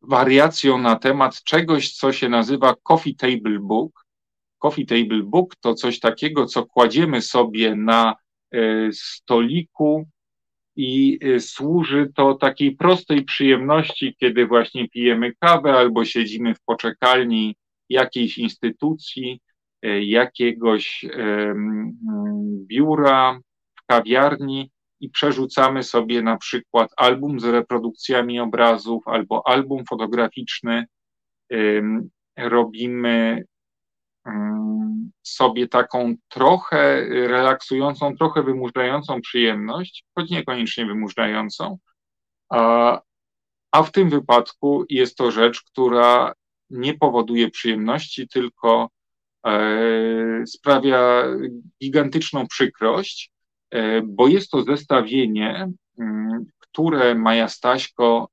wariacją 0.01 0.77
na 0.77 0.95
temat 0.95 1.43
czegoś, 1.43 1.93
co 1.93 2.13
się 2.13 2.29
nazywa 2.29 2.75
Coffee 2.83 3.15
Table 3.15 3.59
Book. 3.59 4.05
Coffee 4.59 4.85
Table 4.85 5.23
Book 5.23 5.55
to 5.55 5.73
coś 5.73 5.99
takiego, 5.99 6.45
co 6.45 6.65
kładziemy 6.65 7.21
sobie 7.21 7.75
na 7.75 8.15
stoliku 8.91 10.07
i 10.75 11.19
służy 11.39 12.11
to 12.15 12.33
takiej 12.33 12.75
prostej 12.75 13.23
przyjemności, 13.23 14.15
kiedy 14.19 14.47
właśnie 14.47 14.89
pijemy 14.89 15.33
kawę 15.39 15.73
albo 15.73 16.05
siedzimy 16.05 16.55
w 16.55 16.61
poczekalni 16.61 17.55
jakiejś 17.89 18.37
instytucji 18.37 19.41
E, 19.81 20.03
jakiegoś 20.03 21.05
biura 22.67 23.39
w 23.75 23.85
kawiarni 23.85 24.71
i 24.99 25.09
przerzucamy 25.09 25.83
sobie 25.83 26.21
na 26.21 26.37
przykład 26.37 26.91
album 26.97 27.39
z 27.39 27.43
reprodukcjami 27.45 28.39
obrazów 28.39 29.07
albo 29.07 29.47
album 29.47 29.85
fotograficzny. 29.89 30.85
Robimy 32.37 33.45
sobie 35.23 35.67
taką 35.67 36.15
trochę 36.27 37.05
relaksującą, 37.27 38.17
trochę 38.17 38.43
wymuszającą 38.43 39.21
przyjemność, 39.21 40.05
choć 40.15 40.29
niekoniecznie 40.29 40.85
wymuszającą, 40.85 41.77
a, 42.49 43.01
a 43.71 43.83
w 43.83 43.91
tym 43.91 44.09
wypadku 44.09 44.85
jest 44.89 45.17
to 45.17 45.31
rzecz, 45.31 45.63
która 45.63 46.33
nie 46.69 46.93
powoduje 46.93 47.49
przyjemności, 47.49 48.27
tylko 48.27 48.89
E, 49.47 50.47
sprawia 50.47 51.23
gigantyczną 51.83 52.47
przykrość, 52.47 53.31
e, 53.71 54.01
bo 54.01 54.27
jest 54.27 54.51
to 54.51 54.61
zestawienie, 54.63 55.71
mm, 55.99 56.45
które 56.59 57.15
Maja 57.15 57.47
Staśko, 57.47 58.29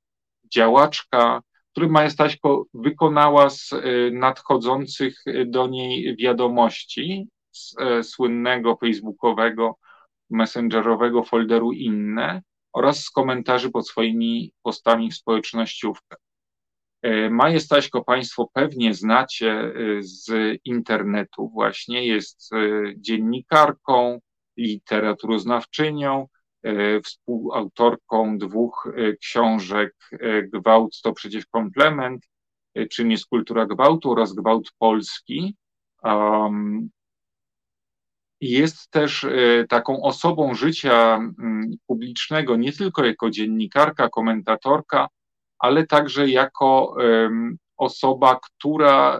działaczka, 0.53 1.41
który 1.71 1.87
Maja 1.87 2.09
Staśko 2.09 2.65
wykonała 2.73 3.49
z 3.49 3.73
e, 3.73 3.77
nadchodzących 4.11 5.23
do 5.45 5.67
niej 5.67 6.15
wiadomości 6.15 7.27
z 7.51 7.75
słynnego 8.03 8.75
facebookowego, 8.75 9.75
messengerowego 10.29 11.23
folderu 11.23 11.71
inne 11.71 12.41
oraz 12.73 13.03
z 13.03 13.09
komentarzy 13.09 13.71
pod 13.71 13.87
swoimi 13.87 14.53
postami 14.63 15.11
w 15.11 15.15
społecznościówkach. 15.15 16.24
E, 17.05 17.29
Maję 17.29 17.59
Staśko 17.59 18.03
Państwo 18.03 18.49
pewnie 18.53 18.93
znacie 18.93 19.51
e, 19.51 19.71
z 19.99 20.31
internetu 20.63 21.49
właśnie, 21.49 22.07
jest 22.07 22.53
e, 22.53 22.57
dziennikarką, 22.97 24.19
literaturoznawczynią, 24.57 26.27
współautorką 27.03 28.37
dwóch 28.37 28.87
książek 29.21 29.95
Gwałt 30.53 31.01
to 31.01 31.13
przecież 31.13 31.45
komplement, 31.45 32.25
czym 32.91 33.11
jest 33.11 33.25
kultura 33.25 33.65
gwałtu 33.65 34.11
oraz 34.11 34.33
gwałt 34.33 34.71
polski. 34.77 35.55
Jest 38.41 38.91
też 38.91 39.25
taką 39.69 40.01
osobą 40.01 40.53
życia 40.53 41.19
publicznego, 41.87 42.55
nie 42.55 42.73
tylko 42.73 43.05
jako 43.05 43.29
dziennikarka, 43.29 44.09
komentatorka, 44.09 45.07
ale 45.65 45.87
także 45.87 46.29
jako 46.29 46.95
osoba, 47.77 48.39
która 48.41 49.19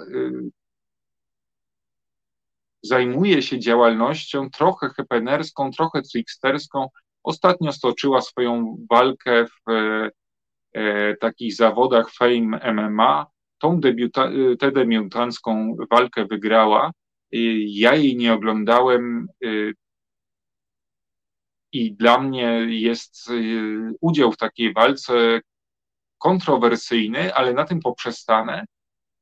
zajmuje 2.83 3.41
się 3.41 3.59
działalnością 3.59 4.49
trochę 4.49 4.89
hepenerską, 4.89 5.71
trochę 5.71 6.01
tricksterską. 6.01 6.87
Ostatnio 7.23 7.71
stoczyła 7.71 8.21
swoją 8.21 8.77
walkę 8.89 9.45
w 9.45 9.71
e, 10.73 11.15
takich 11.15 11.55
zawodach 11.55 12.11
Fame 12.11 12.73
MMA. 12.73 13.25
Tą 13.57 13.79
debiuta, 13.79 14.29
tę 14.59 14.71
debiutancką 14.71 15.75
walkę 15.91 16.25
wygrała. 16.25 16.91
Ja 17.67 17.95
jej 17.95 18.15
nie 18.15 18.33
oglądałem 18.33 19.27
y, 19.45 19.73
i 21.71 21.93
dla 21.93 22.17
mnie 22.17 22.65
jest 22.69 23.29
y, 23.29 23.93
udział 24.01 24.31
w 24.31 24.37
takiej 24.37 24.73
walce 24.73 25.41
kontrowersyjny, 26.17 27.33
ale 27.33 27.53
na 27.53 27.65
tym 27.65 27.79
poprzestanę, 27.79 28.65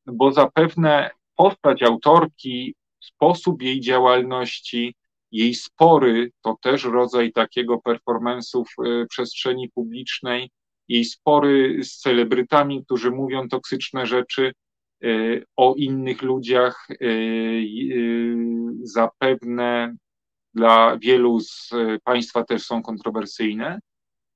bo 0.05 0.31
zapewne 0.31 1.09
postać 1.35 1.83
autorki, 1.83 2.75
sposób 2.99 3.61
jej 3.61 3.81
działalności, 3.81 4.95
jej 5.31 5.55
spory 5.55 6.31
to 6.41 6.57
też 6.61 6.83
rodzaj 6.83 7.31
takiego 7.31 7.77
performance'u 7.77 8.63
w 8.65 8.85
e, 8.85 9.05
przestrzeni 9.05 9.69
publicznej, 9.69 10.49
jej 10.87 11.05
spory 11.05 11.83
z 11.83 11.97
celebrytami, 11.97 12.85
którzy 12.85 13.11
mówią 13.11 13.49
toksyczne 13.49 14.05
rzeczy 14.05 14.51
e, 15.03 15.07
o 15.55 15.75
innych 15.77 16.21
ludziach, 16.21 16.87
e, 16.89 16.95
zapewne 18.83 19.95
dla 20.53 20.97
wielu 20.97 21.39
z 21.39 21.69
Państwa 22.03 22.43
też 22.43 22.63
są 22.63 22.83
kontrowersyjne. 22.83 23.79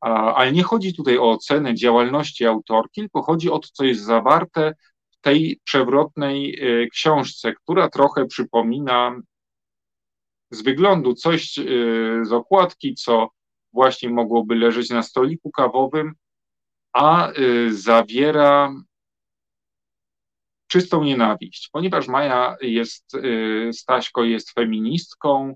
Ale 0.02 0.52
nie 0.52 0.64
chodzi 0.64 0.96
tutaj 0.96 1.18
o 1.18 1.32
ocenę 1.32 1.76
działalności 1.76 2.46
autorki, 2.46 3.02
tylko 3.02 3.22
chodzi 3.22 3.52
o 3.52 3.60
to, 3.60 3.68
co 3.74 3.84
jest 3.84 4.02
zawarte 4.02 4.74
w 5.12 5.18
tej 5.22 5.60
przewrotnej 5.64 6.60
e, 6.60 6.88
książce, 6.88 7.54
która 7.54 7.90
trochę 7.90 8.26
przypomina 8.26 9.22
z 10.52 10.62
wyglądu 10.62 11.14
coś 11.14 11.54
z 12.24 12.32
okładki, 12.32 12.96
co 12.96 13.30
właśnie 13.74 14.10
mogłoby 14.10 14.56
leżeć 14.56 14.90
na 14.90 15.04
stoliku 15.04 15.52
kawowym, 15.52 16.14
a 16.94 17.32
zawiera 17.70 18.74
czystą 20.68 21.04
nienawiść, 21.04 21.70
ponieważ 21.72 22.08
Maja 22.08 22.56
jest, 22.62 23.18
Staśko 23.72 24.24
jest 24.24 24.52
feministką, 24.52 25.56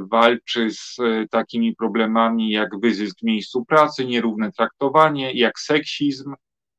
walczy 0.00 0.70
z 0.70 0.96
takimi 1.30 1.76
problemami 1.76 2.50
jak 2.50 2.80
wyzysk 2.80 3.18
w 3.20 3.24
miejscu 3.24 3.64
pracy, 3.64 4.04
nierówne 4.04 4.52
traktowanie, 4.52 5.32
jak 5.32 5.58
seksizm, 5.58 6.34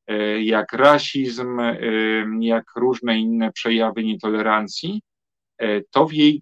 E, 0.07 0.43
jak 0.43 0.73
rasizm, 0.73 1.57
jak 2.39 2.65
różne 2.75 3.19
inne 3.19 3.51
przejawy 3.51 4.03
nietolerancji, 4.03 5.01
to 5.91 6.05
w 6.05 6.13
jej 6.13 6.41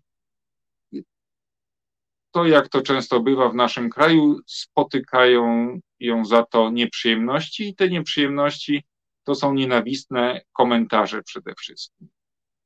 to, 2.32 2.46
jak 2.46 2.69
to 2.69 2.82
często 2.82 3.19
bywa 3.19 3.50
w 3.50 3.56
naszym 3.56 3.89
kraju, 3.89 4.39
spotykają 4.48 5.80
ją 6.00 6.26
za 6.26 6.43
to 6.43 6.69
nieprzyjemności, 6.69 7.69
i 7.69 7.76
te 7.76 7.89
nieprzyjemności 7.89 8.84
to 9.24 9.36
są 9.36 9.54
nienawistne 9.54 10.41
komentarze 10.54 11.24
przede 11.24 11.56
wszystkim. 11.56 12.12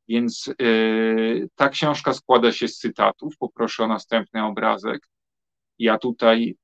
Więc 0.08 0.54
yy, 0.60 1.50
ta 1.56 1.70
książka 1.70 2.14
składa 2.14 2.52
się 2.52 2.68
z 2.68 2.78
cytatów. 2.78 3.38
Poproszę 3.38 3.84
o 3.84 3.88
następny 3.88 4.44
obrazek. 4.44 5.08
Ja 5.80 5.98
tutaj 5.98 6.56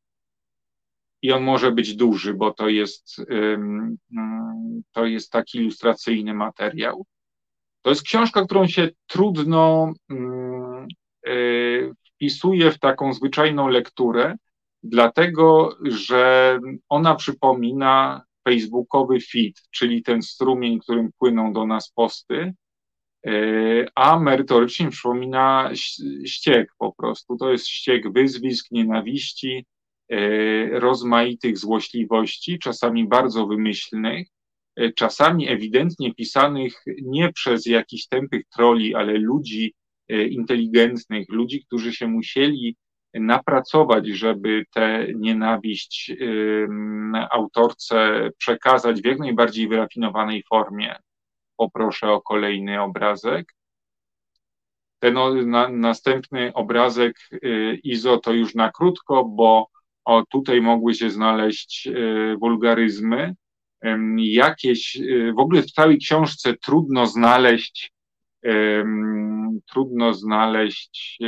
i 1.23 1.31
on 1.31 1.43
może 1.43 1.71
być 1.71 1.95
duży, 1.95 2.33
bo 2.33 2.53
to 2.53 2.69
jest, 2.69 3.15
to 4.91 5.05
jest 5.05 5.31
taki 5.31 5.57
ilustracyjny 5.57 6.33
materiał. 6.33 7.05
To 7.81 7.89
jest 7.89 8.03
książka, 8.03 8.45
którą 8.45 8.67
się 8.67 8.89
trudno 9.07 9.93
y, 11.27 11.91
wpisuje 12.05 12.71
w 12.71 12.79
taką 12.79 13.13
zwyczajną 13.13 13.67
lekturę, 13.67 14.35
dlatego 14.83 15.77
że 15.83 16.59
ona 16.89 17.15
przypomina 17.15 18.21
facebookowy 18.43 19.19
feed, 19.19 19.61
czyli 19.71 20.03
ten 20.03 20.21
strumień, 20.21 20.79
którym 20.79 21.09
płyną 21.19 21.53
do 21.53 21.65
nas 21.65 21.91
posty, 21.91 22.53
a 23.95 24.19
merytorycznie 24.19 24.89
przypomina 24.89 25.69
ściek 26.25 26.71
po 26.77 26.93
prostu. 26.93 27.37
To 27.37 27.51
jest 27.51 27.67
ściek 27.67 28.13
wyzwisk, 28.13 28.71
nienawiści, 28.71 29.65
E, 30.13 30.79
rozmaitych 30.79 31.57
złośliwości, 31.57 32.59
czasami 32.59 33.07
bardzo 33.07 33.47
wymyślnych, 33.47 34.27
e, 34.75 34.91
czasami 34.91 35.49
ewidentnie 35.49 36.13
pisanych 36.13 36.83
nie 37.01 37.33
przez 37.33 37.65
jakichś 37.65 38.07
tępych 38.07 38.43
troli, 38.55 38.95
ale 38.95 39.13
ludzi 39.13 39.73
inteligentnych, 40.29 41.29
ludzi, 41.29 41.65
którzy 41.65 41.93
się 41.93 42.07
musieli 42.07 42.75
napracować, 43.13 44.07
żeby 44.07 44.65
tę 44.73 45.07
nienawiść 45.15 46.11
autorce 47.31 48.29
przekazać 48.37 49.01
w 49.01 49.05
jak 49.05 49.19
najbardziej 49.19 49.67
wyrafinowanej 49.67 50.43
formie. 50.49 50.95
Poproszę 51.57 52.11
o 52.11 52.21
kolejny 52.21 52.81
obrazek. 52.81 53.53
Ten 54.99 55.15
na, 55.49 55.69
następny 55.69 56.53
obrazek 56.53 57.29
Izo 57.83 58.17
to 58.17 58.33
już 58.33 58.55
na 58.55 58.71
krótko, 58.71 59.25
bo 59.25 59.67
o, 60.05 60.23
tutaj 60.25 60.61
mogły 60.61 60.93
się 60.93 61.09
znaleźć 61.09 61.87
e, 61.87 61.91
wulgaryzmy. 62.37 63.35
Jakieś, 64.17 64.97
e, 64.97 65.33
w 65.33 65.39
ogóle 65.39 65.61
w 65.61 65.71
całej 65.71 65.97
książce 65.97 66.57
trudno 66.57 67.07
znaleźć, 67.07 67.93
trudno 69.65 70.13
znaleźć 70.13 71.19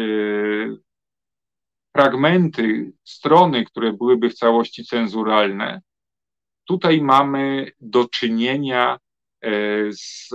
fragmenty, 1.95 2.91
strony, 3.03 3.65
które 3.65 3.93
byłyby 3.93 4.29
w 4.29 4.33
całości 4.33 4.85
cenzuralne. 4.85 5.81
Tutaj 6.65 7.01
mamy 7.01 7.71
do 7.81 8.09
czynienia 8.09 8.97
z 9.91 10.29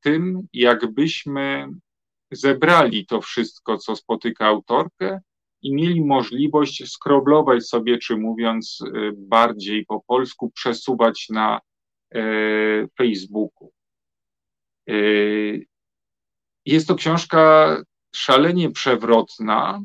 tym, 0.00 0.42
jakbyśmy 0.52 1.68
zebrali 2.30 3.06
to 3.06 3.20
wszystko, 3.20 3.78
co 3.78 3.96
spotyka 3.96 4.46
autorkę, 4.46 5.20
i 5.62 5.74
mieli 5.74 6.04
możliwość 6.04 6.92
skroblować 6.92 7.66
sobie, 7.66 7.98
czy 7.98 8.16
mówiąc 8.16 8.80
y, 8.80 9.12
bardziej 9.16 9.86
po 9.86 10.00
polsku, 10.00 10.50
przesuwać 10.50 11.26
na 11.30 11.60
e, 12.14 12.20
Facebooku. 12.98 13.72
Jest 16.66 16.88
to 16.88 16.94
książka 16.94 17.76
szalenie 18.14 18.70
przewrotna, 18.70 19.80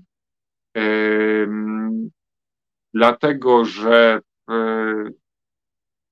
dlatego 2.93 3.65
że 3.65 4.19
e, 4.49 4.55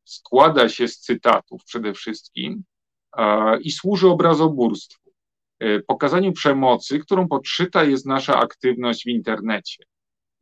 składa 0.09 0.69
się 0.69 0.87
z 0.87 0.99
cytatów 0.99 1.63
przede 1.63 1.93
wszystkim 1.93 2.63
i 3.61 3.71
służy 3.71 4.07
obrazoburstwu. 4.07 5.09
E, 5.59 5.79
pokazaniu 5.79 6.33
przemocy, 6.33 6.99
którą 6.99 7.27
podszyta 7.27 7.83
jest 7.83 8.05
nasza 8.05 8.39
aktywność 8.39 9.03
w 9.03 9.07
internecie. 9.07 9.83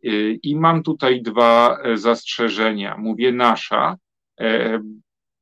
E, 0.04 0.10
I 0.44 0.56
mam 0.56 0.84
tutaj 0.84 1.22
dwa 1.22 1.78
e, 1.78 1.98
zastrzeżenia. 1.98 2.98
Mówię 2.98 3.32
nasza, 3.32 3.98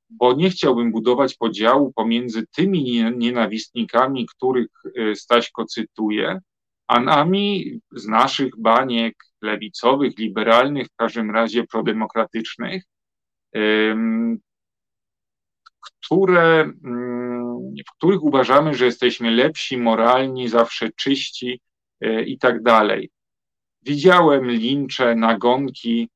bo 0.10 0.34
nie 0.34 0.50
chciałbym 0.50 0.92
budować 0.92 1.36
podziału 1.36 1.94
pomiędzy 1.94 2.48
tymi 2.48 3.04
nienawistnikami, 3.18 4.26
których 4.26 4.68
Staśko 5.16 5.66
cytuje, 5.66 6.40
a 6.88 7.00
nami 7.00 7.80
z 7.92 8.08
naszych 8.08 8.62
baniek 8.62 9.16
lewicowych, 9.42 10.18
liberalnych, 10.18 10.88
w 10.88 10.96
każdym 10.96 11.32
razie 11.32 11.64
prodemokratycznych, 11.64 12.84
które 15.82 16.62
mm, 16.62 17.36
w 17.88 17.92
których 17.98 18.24
uważamy, 18.24 18.74
że 18.74 18.86
jesteśmy 18.86 19.32
lepsi, 19.32 19.78
moralni, 19.78 20.48
zawsze 20.48 20.90
czyści 20.92 21.62
e, 22.02 22.24
i 22.24 22.38
tak 22.38 22.64
dalej. 22.64 23.10
Widziałem 23.82 24.52
lincze, 24.52 25.16
nagonki, 25.16 26.10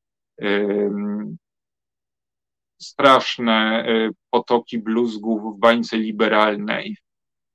straszne 2.82 3.86
e, 3.88 4.10
potoki 4.30 4.80
bluzgów 4.80 5.56
w 5.56 5.60
bańce 5.60 5.98
liberalnej. 5.98 6.98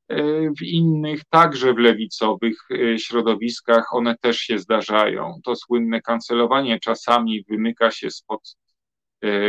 E, 0.08 0.22
w 0.58 0.62
innych, 0.62 1.24
także 1.30 1.74
w 1.74 1.78
lewicowych 1.78 2.58
środowiskach, 2.96 3.94
one 3.94 4.16
też 4.20 4.38
się 4.38 4.58
zdarzają. 4.58 5.40
To 5.44 5.56
słynne 5.56 6.00
kancelowanie 6.00 6.80
czasami 6.80 7.44
wymyka 7.48 7.90
się 7.90 8.10
spod 8.10 8.56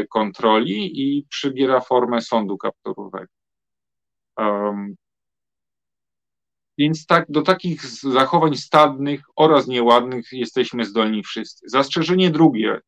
kontroli 0.10 1.02
i 1.02 1.26
przybiera 1.30 1.82
formę 1.82 2.22
sądu 2.22 2.58
kapturowego. 2.58 3.28
Um, 4.38 4.96
więc 6.78 7.06
tak, 7.06 7.26
do 7.30 7.42
takich 7.42 7.86
zachowań 7.86 8.58
stadnych 8.58 9.22
oraz 9.36 9.68
nieładnych 9.68 10.32
jesteśmy 10.32 10.86
zdolni 10.86 11.24
wszyscy. 11.24 11.70
Zastrzeżenie 11.70 12.32
drugie, 12.32 12.80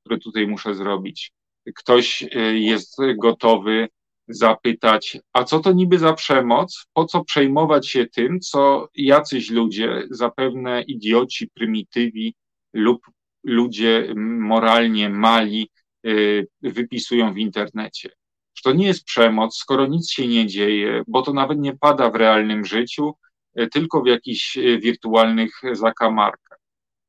które 0.00 0.18
tutaj 0.18 0.46
muszę 0.46 0.74
zrobić. 0.74 1.32
Ktoś 1.74 2.22
e, 2.22 2.28
jest 2.58 2.96
gotowy 3.16 3.88
zapytać, 4.28 5.18
a 5.32 5.44
co 5.44 5.60
to 5.60 5.72
niby 5.72 5.98
za 5.98 6.12
przemoc? 6.12 6.86
Po 6.92 7.04
co 7.04 7.24
przejmować 7.24 7.88
się 7.88 8.06
tym, 8.06 8.40
co 8.40 8.88
jacyś 8.94 9.50
ludzie, 9.50 10.02
zapewne 10.10 10.82
idioci, 10.82 11.48
prymitywi 11.54 12.34
lub 12.72 13.06
ludzie 13.44 14.14
moralnie 14.16 15.10
mali, 15.10 15.70
wypisują 16.62 17.34
w 17.34 17.38
internecie? 17.38 18.10
to 18.64 18.72
nie 18.72 18.86
jest 18.86 19.04
przemoc, 19.04 19.56
skoro 19.56 19.86
nic 19.86 20.10
się 20.10 20.26
nie 20.26 20.46
dzieje, 20.46 21.02
bo 21.06 21.22
to 21.22 21.32
nawet 21.32 21.58
nie 21.58 21.76
pada 21.76 22.10
w 22.10 22.14
realnym 22.14 22.64
życiu, 22.64 23.14
e, 23.54 23.66
tylko 23.66 24.02
w 24.02 24.06
jakichś 24.06 24.58
e, 24.58 24.78
wirtualnych 24.78 25.60
zakamarkach. 25.72 26.58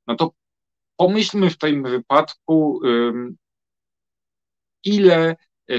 No 0.07 0.15
to 0.15 0.31
pomyślmy 0.97 1.49
w 1.49 1.57
tym 1.57 1.83
wypadku, 1.83 2.81
ile 4.83 5.35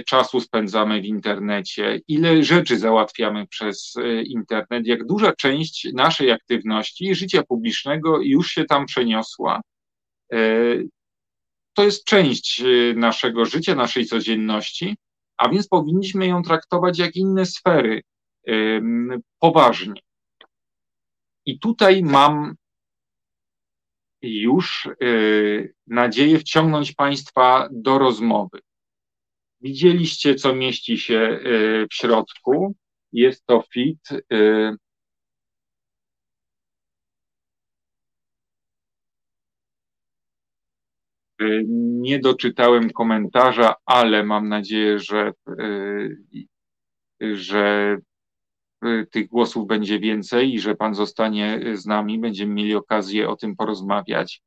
czasu 0.07 0.41
spędzamy 0.41 1.01
w 1.01 1.05
internecie, 1.05 2.01
ile 2.09 2.43
rzeczy 2.43 2.79
załatwiamy 2.79 3.47
przez 3.47 3.95
internet, 4.25 4.87
jak 4.87 5.07
duża 5.07 5.33
część 5.33 5.89
naszej 5.95 6.31
aktywności 6.31 7.05
i 7.05 7.15
życia 7.15 7.43
publicznego 7.43 8.21
już 8.21 8.51
się 8.51 8.65
tam 8.65 8.87
przeniosła. 8.87 9.61
To 11.77 11.85
jest 11.85 12.05
część 12.05 12.63
naszego 12.95 13.45
życia, 13.45 13.75
naszej 13.75 14.07
codzienności, 14.07 14.97
a 15.37 15.49
więc 15.49 15.69
powinniśmy 15.69 16.27
ją 16.27 16.43
traktować 16.43 16.99
jak 16.99 17.17
inne 17.17 17.47
sfery 17.47 18.03
poważnie. 19.39 20.01
I 21.47 21.59
tutaj 21.59 22.03
mam 22.03 22.55
już 24.23 24.89
y, 25.03 25.75
nadzieję 25.87 26.39
wciągnąć 26.39 26.93
Państwa 26.93 27.69
do 27.73 27.99
rozmowy. 27.99 28.61
Widzieliście, 29.61 30.35
co 30.35 30.55
mieści 30.55 30.99
się 30.99 31.41
y, 31.47 31.87
w 31.91 31.95
środku. 31.95 32.75
Jest 33.13 33.47
to 33.47 33.65
fit. 33.73 34.09
Nie 41.77 42.19
doczytałem 42.19 42.91
komentarza, 42.91 43.75
ale 43.87 44.25
mam 44.25 44.49
nadzieję, 44.49 44.99
że, 44.99 45.33
że 47.21 47.97
tych 49.11 49.29
głosów 49.29 49.67
będzie 49.67 49.99
więcej 49.99 50.55
i 50.55 50.61
że 50.61 50.75
Pan 50.75 50.95
zostanie 50.95 51.61
z 51.75 51.87
nami. 51.87 52.19
Będziemy 52.19 52.55
mieli 52.55 52.75
okazję 52.75 53.29
o 53.29 53.37
tym 53.37 53.57
porozmawiać. 53.57 54.43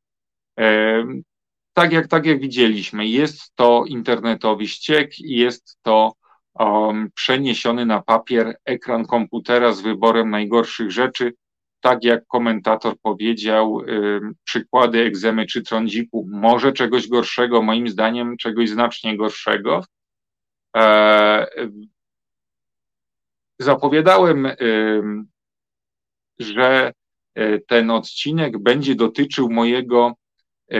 Tak 1.74 1.92
jak, 1.92 2.08
tak 2.08 2.26
jak 2.26 2.40
widzieliśmy, 2.40 3.08
jest 3.08 3.56
to 3.56 3.84
internetowy 3.88 4.68
ściek, 4.68 5.12
jest 5.20 5.78
to 5.82 6.14
um, 6.54 7.10
przeniesiony 7.16 7.86
na 7.86 8.02
papier 8.02 8.58
ekran 8.66 9.06
komputera 9.06 9.72
z 9.72 9.82
wyborem 9.82 10.30
najgorszych 10.30 10.92
rzeczy. 10.92 11.34
Tak 11.82 12.04
jak 12.04 12.28
komentator 12.28 12.96
powiedział, 13.02 13.82
przykłady 14.44 15.00
egzemy 15.00 15.46
czy 15.46 15.64
trądziku, 15.64 16.28
może 16.32 16.74
czegoś 16.74 17.08
gorszego, 17.08 17.62
moim 17.62 17.88
zdaniem 17.88 18.38
czegoś 18.38 18.70
znacznie 18.70 19.18
gorszego. 19.18 19.84
E, 20.78 21.48
zapowiadałem, 23.60 24.48
że 26.40 26.94
e, 27.36 27.60
ten 27.60 27.92
odcinek 27.92 28.58
będzie 28.58 28.96
dotyczył 28.96 29.50
mojego 29.50 30.14
e, 30.72 30.78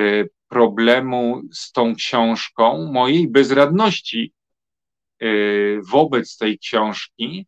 problemu 0.48 1.42
z 1.52 1.72
tą 1.72 1.96
książką, 1.96 2.92
mojej 2.92 3.28
bezradności 3.28 4.34
wobec 5.92 6.38
tej 6.38 6.60
książki, 6.60 7.46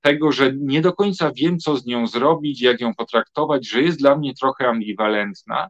tego, 0.00 0.32
że 0.32 0.52
nie 0.56 0.80
do 0.80 0.92
końca 0.92 1.32
wiem, 1.32 1.58
co 1.58 1.76
z 1.76 1.86
nią 1.86 2.06
zrobić, 2.06 2.62
jak 2.62 2.80
ją 2.80 2.94
potraktować, 2.94 3.68
że 3.68 3.82
jest 3.82 3.98
dla 3.98 4.16
mnie 4.16 4.34
trochę 4.34 4.68
ambiwalentna. 4.68 5.68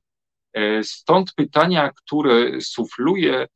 E, 0.52 0.84
stąd 0.84 1.34
pytania, 1.34 1.90
które 1.96 2.60
sufluję 2.60 3.46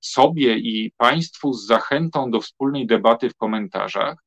sobie 0.00 0.58
i 0.58 0.92
Państwu 0.96 1.52
z 1.52 1.66
zachętą 1.66 2.30
do 2.30 2.40
wspólnej 2.40 2.86
debaty 2.86 3.30
w 3.30 3.34
komentarzach. 3.36 4.24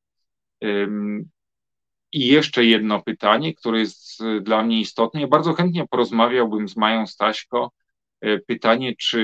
I 2.12 2.26
jeszcze 2.26 2.64
jedno 2.64 3.02
pytanie, 3.02 3.54
które 3.54 3.78
jest 3.78 4.20
e, 4.20 4.40
dla 4.40 4.62
mnie 4.62 4.80
istotne. 4.80 5.20
Ja 5.20 5.26
bardzo 5.26 5.52
chętnie 5.52 5.86
porozmawiałbym 5.88 6.68
z 6.68 6.76
Mają 6.76 7.06
Staśko. 7.06 7.70
E, 8.22 8.38
pytanie, 8.38 8.96
czy 8.96 9.20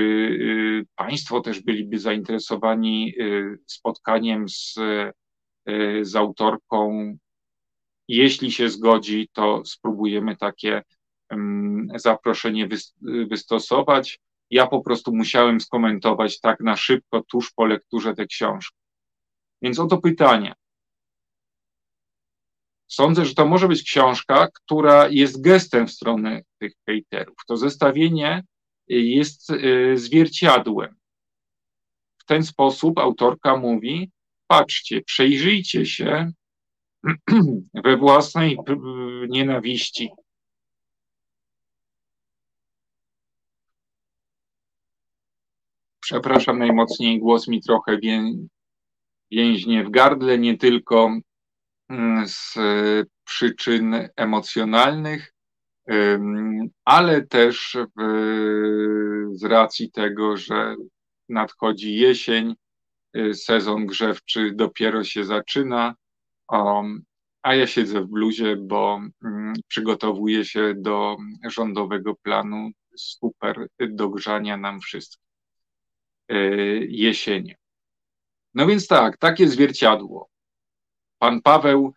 e, 0.81 0.85
Państwo 0.95 1.41
też 1.41 1.61
byliby 1.61 1.99
zainteresowani 1.99 3.13
spotkaniem 3.65 4.49
z, 4.49 4.75
z 6.01 6.15
autorką. 6.15 7.13
Jeśli 8.07 8.51
się 8.51 8.69
zgodzi, 8.69 9.29
to 9.33 9.65
spróbujemy 9.65 10.37
takie 10.37 10.81
mm, 11.29 11.87
zaproszenie 11.95 12.69
wystosować. 13.29 14.19
Ja 14.49 14.67
po 14.67 14.81
prostu 14.81 15.15
musiałem 15.15 15.61
skomentować 15.61 16.39
tak 16.39 16.59
na 16.59 16.75
szybko, 16.75 17.23
tuż 17.31 17.51
po 17.53 17.65
lekturze 17.65 18.13
tę 18.13 18.25
książkę. 18.25 18.77
Więc 19.61 19.79
oto 19.79 19.97
pytania. 19.97 20.53
Sądzę, 22.87 23.25
że 23.25 23.33
to 23.33 23.45
może 23.45 23.67
być 23.67 23.83
książka, 23.83 24.47
która 24.53 25.07
jest 25.07 25.41
gestem 25.41 25.87
w 25.87 25.91
stronę 25.91 26.41
tych 26.57 26.73
hejterów. 26.85 27.35
To 27.47 27.57
zestawienie 27.57 28.43
jest 28.89 29.49
y, 29.49 29.93
zwierciadłem. 29.97 30.95
W 32.17 32.25
ten 32.25 32.43
sposób 32.43 32.99
autorka 32.99 33.57
mówi: 33.57 34.11
patrzcie, 34.47 35.01
przejrzyjcie 35.01 35.85
się 35.85 36.31
we 37.83 37.97
własnej 37.97 38.57
nienawiści. 39.29 40.09
Przepraszam 45.99 46.59
najmocniej, 46.59 47.19
głos 47.19 47.47
mi 47.47 47.61
trochę 47.61 47.97
więźnie 49.31 49.83
w 49.83 49.89
gardle, 49.89 50.39
nie 50.39 50.57
tylko 50.57 51.11
Mm, 51.89 52.27
z 52.27 52.55
przyczyn 53.23 54.09
emocjonalnych, 54.15 55.33
ale 56.85 57.21
też 57.21 57.77
z 59.31 59.43
racji 59.43 59.91
tego, 59.91 60.37
że 60.37 60.75
nadchodzi 61.29 61.95
jesień, 61.95 62.55
y, 63.17 63.33
sezon 63.33 63.85
grzewczy 63.85 64.51
dopiero 64.55 65.03
się 65.03 65.23
zaczyna, 65.25 65.95
a 67.41 67.55
ja 67.55 67.67
siedzę 67.67 68.01
w 68.01 68.07
bluzie, 68.07 68.55
bo 68.55 69.01
mm, 69.23 69.53
przygotowuję 69.67 70.45
się 70.45 70.73
do 70.77 71.17
rządowego 71.49 72.15
planu 72.15 72.71
super 72.97 73.67
dogrzania 73.89 74.57
nam 74.57 74.79
wszystkim 74.79 75.23
y, 76.31 76.87
jesienią. 76.89 77.53
No 78.53 78.67
więc 78.67 78.87
tak, 78.87 79.17
takie 79.17 79.47
zwierciadło. 79.47 80.29
Pan 81.17 81.41
Paweł 81.41 81.93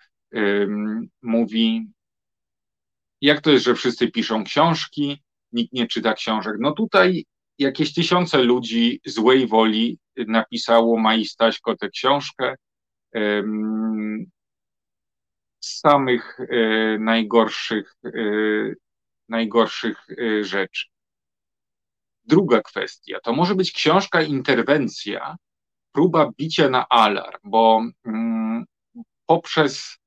mówi, 1.22 1.86
jak 3.22 3.40
to 3.40 3.50
jest, 3.50 3.64
że 3.64 3.74
wszyscy 3.74 4.10
piszą 4.10 4.44
książki, 4.44 5.22
nikt 5.52 5.72
nie 5.72 5.86
czyta 5.86 6.14
książek. 6.14 6.56
No 6.60 6.72
tutaj 6.72 7.24
jakieś 7.58 7.94
tysiące 7.94 8.42
ludzi 8.42 9.00
złej 9.06 9.46
woli 9.46 9.98
napisało 10.16 10.98
Mai 10.98 11.24
Staśko 11.24 11.76
tę 11.76 11.88
książkę 11.88 12.54
z 15.60 15.78
samych 15.80 16.40
e, 16.40 16.98
najgorszych, 16.98 17.94
e, 18.04 18.10
najgorszych 19.28 20.06
e, 20.10 20.44
rzeczy. 20.44 20.86
Druga 22.24 22.62
kwestia, 22.62 23.20
to 23.20 23.32
może 23.32 23.54
być 23.54 23.72
książka 23.72 24.22
interwencja, 24.22 25.36
próba 25.92 26.30
bicia 26.38 26.68
na 26.68 26.88
alarm, 26.88 27.38
bo 27.44 27.82
mm, 28.04 28.64
poprzez 29.26 29.98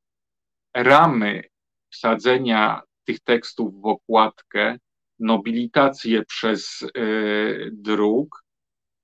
ramy 0.74 1.44
wsadzenia 1.90 2.82
tych 3.06 3.20
tekstów 3.20 3.82
w 3.82 3.86
okładkę, 3.86 4.78
nobilitację 5.20 6.26
przez 6.26 6.82
y, 6.82 7.70
druk, 7.74 8.44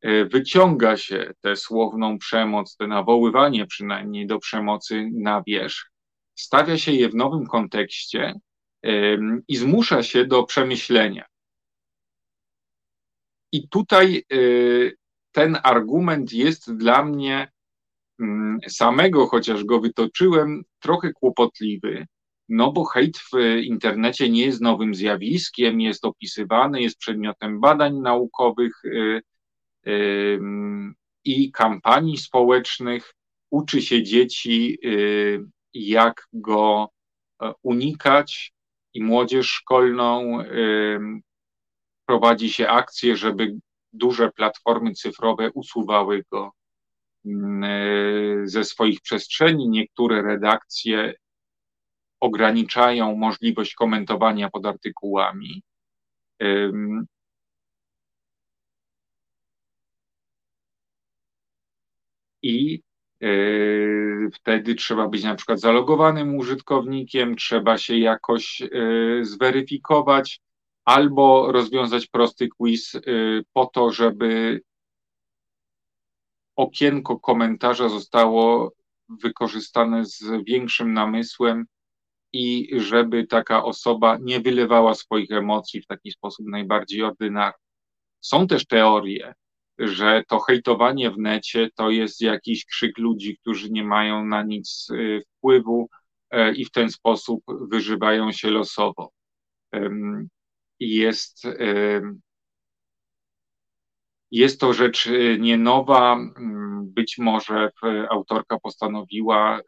y, 0.06 0.26
wyciąga 0.26 0.98
się 0.98 1.34
tę 1.42 1.56
słowną 1.56 2.18
przemoc, 2.18 2.78
te 2.78 2.88
nawoływanie 2.88 3.68
przynajmniej 3.68 4.28
do 4.28 4.40
przemocy 4.40 5.10
na 5.14 5.44
wierzch, 5.48 5.92
stawia 6.36 6.78
się 6.78 6.92
je 6.92 7.10
w 7.10 7.16
nowym 7.16 7.48
kontekście 7.48 8.34
i 9.48 9.56
zmusza 9.56 10.04
się 10.04 10.26
do 10.26 10.44
przemyślenia. 10.44 11.26
I 13.52 13.70
tutaj 13.70 14.24
ten 15.32 15.58
argument 15.64 16.34
jest 16.34 16.78
dla 16.78 17.06
mnie 17.06 17.52
Mm, 18.22 18.60
samego, 18.70 19.28
chociaż 19.28 19.64
go 19.64 19.80
wytoczyłem, 19.80 20.64
trochę 20.80 21.14
kłopotliwy, 21.14 22.08
no 22.52 22.72
bo 22.72 22.86
hejt 22.86 23.18
w 23.18 23.32
internecie 23.64 24.30
nie 24.30 24.46
jest 24.46 24.62
nowym 24.62 24.96
zjawiskiem, 24.96 25.82
jest 25.82 26.06
opisywany, 26.06 26.82
jest 26.82 26.98
przedmiotem 26.98 27.60
badań 27.60 27.98
naukowych 27.98 28.86
y, 28.86 29.22
y, 29.88 30.40
i 31.26 31.52
kampanii 31.52 32.18
społecznych. 32.18 33.14
Uczy 33.50 33.82
się 33.82 34.04
dzieci, 34.04 34.78
y, 34.86 35.44
jak 35.74 36.28
go 36.34 36.90
e, 37.42 37.54
unikać, 37.64 38.54
i 38.94 39.04
młodzież 39.04 39.48
szkolną 39.48 40.38
prowadzi 42.06 42.50
się 42.50 42.68
akcje, 42.68 43.18
żeby 43.18 43.56
duże 43.94 44.32
platformy 44.32 44.94
cyfrowe 44.94 45.52
usuwały 45.52 46.24
go 46.32 46.52
Mm, 47.26 47.64
e, 47.64 48.48
ze 48.48 48.64
swoich 48.64 49.02
przestrzeni. 49.02 49.70
Niektóre 49.70 50.22
redakcje 50.22 51.14
ograniczają 52.22 53.16
możliwość 53.16 53.74
komentowania 53.74 54.50
pod 54.50 54.66
artykułami. 54.66 55.64
I 62.44 62.82
e, 63.22 63.28
wtedy 64.34 64.76
trzeba 64.76 65.08
być 65.08 65.24
na 65.24 65.36
przykład 65.36 65.60
zalogowanym 65.60 66.36
użytkownikiem, 66.36 67.36
trzeba 67.36 67.78
się 67.78 67.98
jakoś 67.98 68.62
e, 68.62 68.68
zweryfikować 69.22 70.42
albo 70.86 71.52
rozwiązać 71.52 72.08
prosty 72.08 72.50
quiz 72.50 72.92
po 73.54 73.66
to, 73.66 73.92
żeby 73.92 74.62
okienko 76.56 77.20
komentarza 77.20 77.90
zostało 77.90 78.72
wykorzystane 79.10 80.06
z 80.06 80.24
większym 80.46 80.94
namysłem 80.94 81.66
i 82.34 82.70
żeby 82.78 83.28
taka 83.28 83.64
osoba 83.64 84.18
nie 84.22 84.40
wylewała 84.40 84.94
swoich 84.94 85.32
emocji 85.32 85.82
w 85.82 85.88
taki 85.88 86.12
sposób 86.12 86.46
najbardziej 86.48 87.04
ordynarny. 87.04 87.60
Są 88.22 88.48
też 88.48 88.66
teorie, 88.66 89.34
że 89.78 90.24
to 90.28 90.40
hejtowanie 90.40 91.12
w 91.12 91.18
necie 91.18 91.70
to 91.76 91.90
jest 91.90 92.22
jakiś 92.22 92.66
krzyk 92.66 92.98
ludzi, 92.98 93.38
którzy 93.38 93.70
nie 93.72 93.84
mają 93.84 94.26
na 94.26 94.44
nic 94.44 94.88
y, 94.92 95.22
wpływu 95.38 95.90
e, 96.32 96.54
i 96.54 96.66
w 96.66 96.72
ten 96.72 96.90
sposób 96.90 97.44
wyżywają 97.72 98.32
się 98.32 98.50
losowo. 98.50 99.12
jest, 100.80 101.44
jest 104.32 104.60
to 104.60 104.74
rzecz 104.74 105.10
nie 105.40 105.58
nowa. 105.58 106.18
Być 106.84 107.18
może 107.18 107.72
autorka 108.10 108.60
postanowiła 108.60 109.60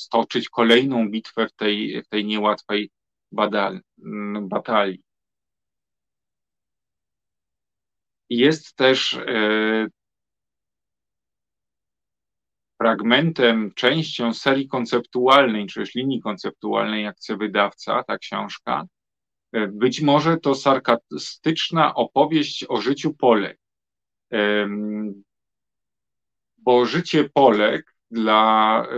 stoczyć 0.00 0.48
kolejną 0.48 1.10
bitwę 1.10 1.48
w 1.48 1.52
tej, 1.52 2.02
w 2.02 2.08
tej 2.08 2.24
niełatwej 2.24 2.90
badal, 3.32 3.80
batalii. 4.40 5.02
Jest 8.30 8.76
też 8.76 9.14
e, 9.14 9.88
fragmentem, 12.82 13.72
częścią 13.74 14.34
serii 14.34 14.68
konceptualnej, 14.68 15.66
czy 15.66 15.80
też 15.80 15.94
linii 15.94 16.20
konceptualnej, 16.20 17.04
jak 17.04 17.16
chce 17.16 17.36
wydawca, 17.36 18.04
ta 18.04 18.18
książka. 18.18 18.84
E, 19.52 19.66
być 19.66 20.00
może 20.00 20.36
to 20.36 20.54
sarkastyczna 20.54 21.94
opowieść 21.94 22.66
o 22.68 22.80
życiu 22.80 23.14
Polek. 23.14 23.60
Bo 26.58 26.86
życie 26.86 27.30
Polek 27.34 27.94
dla 28.10 28.82
e, 28.84 28.96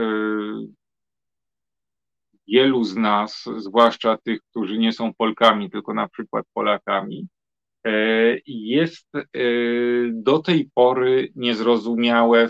wielu 2.48 2.84
z 2.84 2.96
nas, 2.96 3.44
zwłaszcza 3.56 4.16
tych, 4.16 4.40
którzy 4.50 4.78
nie 4.78 4.92
są 4.92 5.14
Polkami, 5.14 5.70
tylko 5.70 5.94
na 5.94 6.08
przykład 6.08 6.46
Polakami, 6.54 7.28
e, 7.86 7.92
jest 8.46 9.08
e, 9.14 9.20
do 10.12 10.38
tej 10.38 10.70
pory 10.74 11.32
niezrozumiałe 11.36 12.48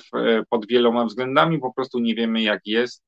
pod 0.50 0.66
wieloma 0.66 1.04
względami, 1.04 1.58
po 1.58 1.72
prostu 1.72 1.98
nie 1.98 2.14
wiemy 2.14 2.42
jak 2.42 2.66
jest. 2.66 3.02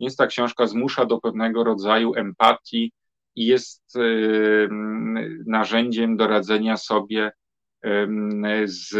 Więc 0.00 0.16
ta 0.16 0.26
książka 0.26 0.66
zmusza 0.66 1.04
do 1.04 1.20
pewnego 1.20 1.64
rodzaju 1.64 2.14
empatii 2.14 2.92
i 3.36 3.46
jest 3.46 3.96
e, 3.96 4.00
narzędziem 5.46 6.16
do 6.16 6.26
radzenia 6.26 6.76
sobie 6.76 7.32
z 8.64 8.94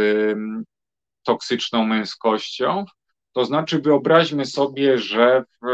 toksyczną 1.22 1.84
męskością. 1.84 2.84
To 3.32 3.44
znaczy, 3.44 3.80
wyobraźmy 3.80 4.46
sobie, 4.46 4.98
że 4.98 5.44
w 5.62 5.66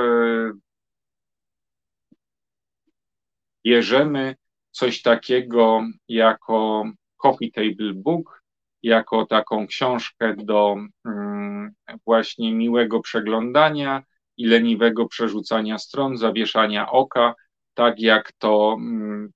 bierzemy 3.66 4.36
coś 4.70 5.02
takiego 5.02 5.82
jako 6.08 6.84
coffee 7.16 7.52
table 7.52 7.94
book, 7.94 8.42
jako 8.82 9.26
taką 9.26 9.66
książkę 9.66 10.34
do 10.36 10.76
mm, 11.06 11.70
właśnie 12.04 12.54
miłego 12.54 13.00
przeglądania 13.00 14.02
i 14.36 14.46
leniwego 14.46 15.08
przerzucania 15.08 15.78
stron, 15.78 16.16
zawieszania 16.16 16.90
oka, 16.90 17.34
tak 17.74 18.00
jak 18.00 18.32
to 18.38 18.76
mm, 18.78 19.30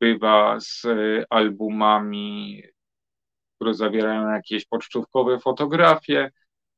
bywa 0.00 0.60
z 0.60 0.86
albumami, 1.30 2.62
które 3.56 3.74
zawierają 3.74 4.30
jakieś 4.30 4.66
pocztówkowe 4.66 5.38
fotografie, 5.38 6.30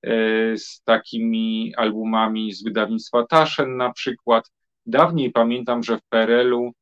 e, 0.03 0.13
z 0.57 0.83
takimi 0.85 1.75
albumami 1.77 2.53
z 2.53 2.65
wydawnictwa 2.65 3.27
Taschen 3.27 3.77
na 3.77 3.93
przykład. 3.93 4.51
Dawniej 4.87 5.33
pamiętam, 5.33 5.83
że 5.83 5.99
w 5.99 6.03
PRL-u 6.09 6.73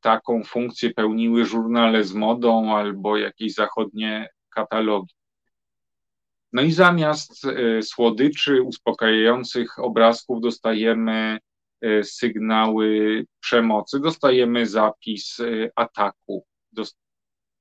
taką 0.00 0.44
funkcję 0.44 0.90
pełniły 0.90 1.44
żurnale 1.44 2.04
z 2.04 2.14
modą 2.14 2.76
albo 2.76 3.16
jakieś 3.16 3.54
zachodnie 3.54 4.28
katalogi. 4.50 5.14
No 6.52 6.62
i 6.62 6.72
zamiast 6.72 7.44
e, 7.44 7.82
słodyczy, 7.82 8.62
uspokajających 8.62 9.78
obrazków 9.78 10.40
dostajemy 10.40 11.38
e, 11.80 12.04
sygnały 12.04 13.24
przemocy, 13.40 14.00
dostajemy 14.00 14.66
zapis 14.66 15.38
ataku. 15.76 16.46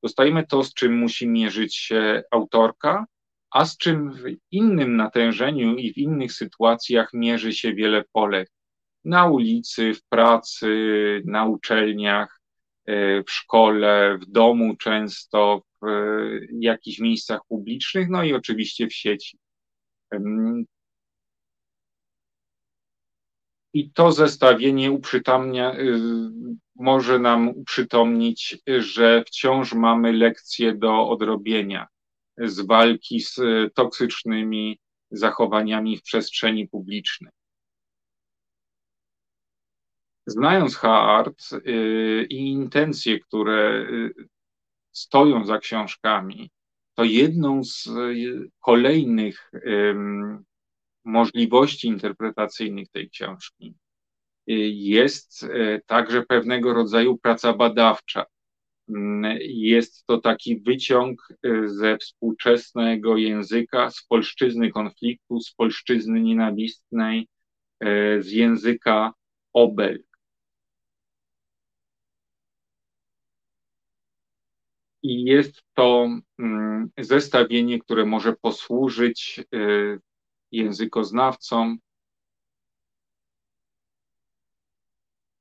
Dostajemy 0.03 0.47
to, 0.47 0.63
z 0.63 0.73
czym 0.73 0.97
musi 0.97 1.27
mierzyć 1.27 1.75
się 1.75 2.23
autorka, 2.31 3.05
a 3.51 3.65
z 3.65 3.77
czym 3.77 4.13
w 4.13 4.23
innym 4.51 4.95
natężeniu 4.95 5.75
i 5.75 5.93
w 5.93 5.97
innych 5.97 6.33
sytuacjach 6.33 7.09
mierzy 7.13 7.53
się 7.53 7.73
wiele 7.73 8.03
Polek 8.11 8.49
na 9.05 9.25
ulicy, 9.25 9.93
w 9.93 10.03
pracy, 10.03 10.67
na 11.25 11.45
uczelniach, 11.45 12.41
e, 12.85 13.23
w 13.23 13.31
szkole, 13.31 14.17
w 14.21 14.25
domu 14.25 14.75
często, 14.75 15.61
w 15.81 15.85
jakichś 16.59 16.99
miejscach 16.99 17.39
publicznych, 17.47 18.09
no 18.09 18.23
i 18.23 18.33
oczywiście 18.33 18.87
w 18.87 18.93
sieci. 18.93 19.37
I 23.73 23.91
to 23.91 24.11
zestawienie 24.11 24.91
uprzytamnia, 24.91 25.75
y, 25.75 25.99
może 26.75 27.19
nam 27.19 27.49
uprzytomnić, 27.49 28.57
że 28.77 29.23
wciąż 29.27 29.73
mamy 29.73 30.13
lekcje 30.13 30.75
do 30.75 31.09
odrobienia 31.09 31.87
z 32.37 32.61
walki 32.61 33.19
z 33.19 33.39
toksycznymi 33.75 34.79
zachowaniami 35.11 35.97
w 35.97 36.01
przestrzeni 36.01 36.67
publicznej. 36.67 37.31
Znając 40.25 40.75
Hart 40.75 41.53
y, 41.53 42.27
i 42.29 42.51
intencje, 42.51 43.19
które 43.19 43.87
y, 43.91 44.13
stoją 44.91 45.45
za 45.45 45.57
książkami, 45.59 46.51
to 46.95 47.03
jedną 47.03 47.63
z 47.63 47.87
y, 47.87 48.49
kolejnych 48.59 49.51
możliwości 51.05 51.87
interpretacyjnych 51.87 52.89
tej 52.89 53.09
książki 53.09 53.75
jest 54.47 55.45
także 55.85 56.21
pewnego 56.21 56.73
rodzaju 56.73 57.17
praca 57.17 57.53
badawcza. 57.53 58.25
Mm, 58.89 59.37
jest 59.41 60.05
to 60.05 60.17
taki 60.17 60.59
wyciąg 60.59 61.27
ze 61.65 61.97
współczesnego 61.97 63.17
języka, 63.17 63.89
z 63.89 64.05
polszczyzny 64.05 64.71
konfliktu, 64.71 65.39
z 65.39 65.53
polszczyzny 65.53 66.21
nienawistnej, 66.21 67.27
z 68.19 68.31
języka 68.31 69.13
obelg. 69.53 70.12
I 75.03 75.23
jest 75.23 75.63
to 75.73 76.07
mm, 76.39 76.89
zestawienie, 76.97 77.79
które 77.79 78.05
może 78.05 78.33
posłużyć 78.41 79.45
y, 79.55 79.99
językoznawcom, 80.51 81.77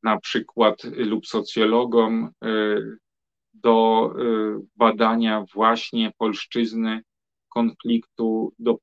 na 0.03 0.21
przykład 0.21 0.85
lub 0.85 1.27
socjologom, 1.27 2.31
y, 2.45 2.99
do 3.55 4.11
y, 4.19 4.67
badania 4.77 5.45
właśnie 5.55 6.13
polszczyzny 6.19 7.03
konfliktu, 7.49 8.53
do 8.59 8.79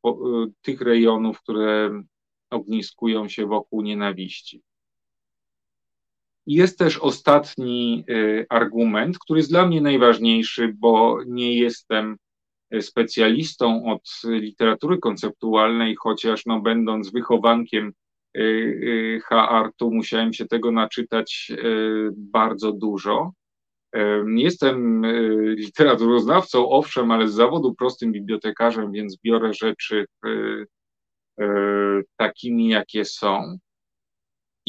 tych 0.61 0.81
rejonów, 0.81 1.41
które 1.41 2.03
ogniskują 2.49 3.29
się 3.29 3.45
wokół 3.45 3.81
nienawiści. 3.81 4.61
Jest 6.47 6.79
też 6.79 6.97
ostatni 6.97 8.05
y, 8.09 8.45
argument, 8.49 9.19
który 9.19 9.39
jest 9.39 9.49
dla 9.49 9.67
mnie 9.67 9.81
najważniejszy, 9.81 10.73
bo 10.77 11.19
nie 11.25 11.59
jestem 11.59 12.17
y, 12.73 12.81
specjalistą 12.81 13.85
od 13.85 14.01
literatury 14.23 14.97
konceptualnej, 14.97 15.95
chociaż 15.95 16.45
no, 16.45 16.61
będąc 16.61 17.11
wychowankiem 17.11 17.93
y, 18.37 19.21
H-artu 19.25 19.91
musiałem 19.91 20.33
się 20.33 20.45
tego 20.45 20.71
naczytać 20.71 21.51
bardzo 22.11 22.71
dużo. 22.71 23.31
Jestem 24.35 25.05
literaturoznawcą, 25.57 26.69
owszem, 26.69 27.11
ale 27.11 27.27
z 27.27 27.33
zawodu 27.33 27.75
prostym 27.75 28.11
bibliotekarzem, 28.11 28.91
więc 28.91 29.17
biorę 29.23 29.53
rzeczy 29.53 30.05
takimi, 32.17 32.67
jakie 32.67 33.05
są. 33.05 33.57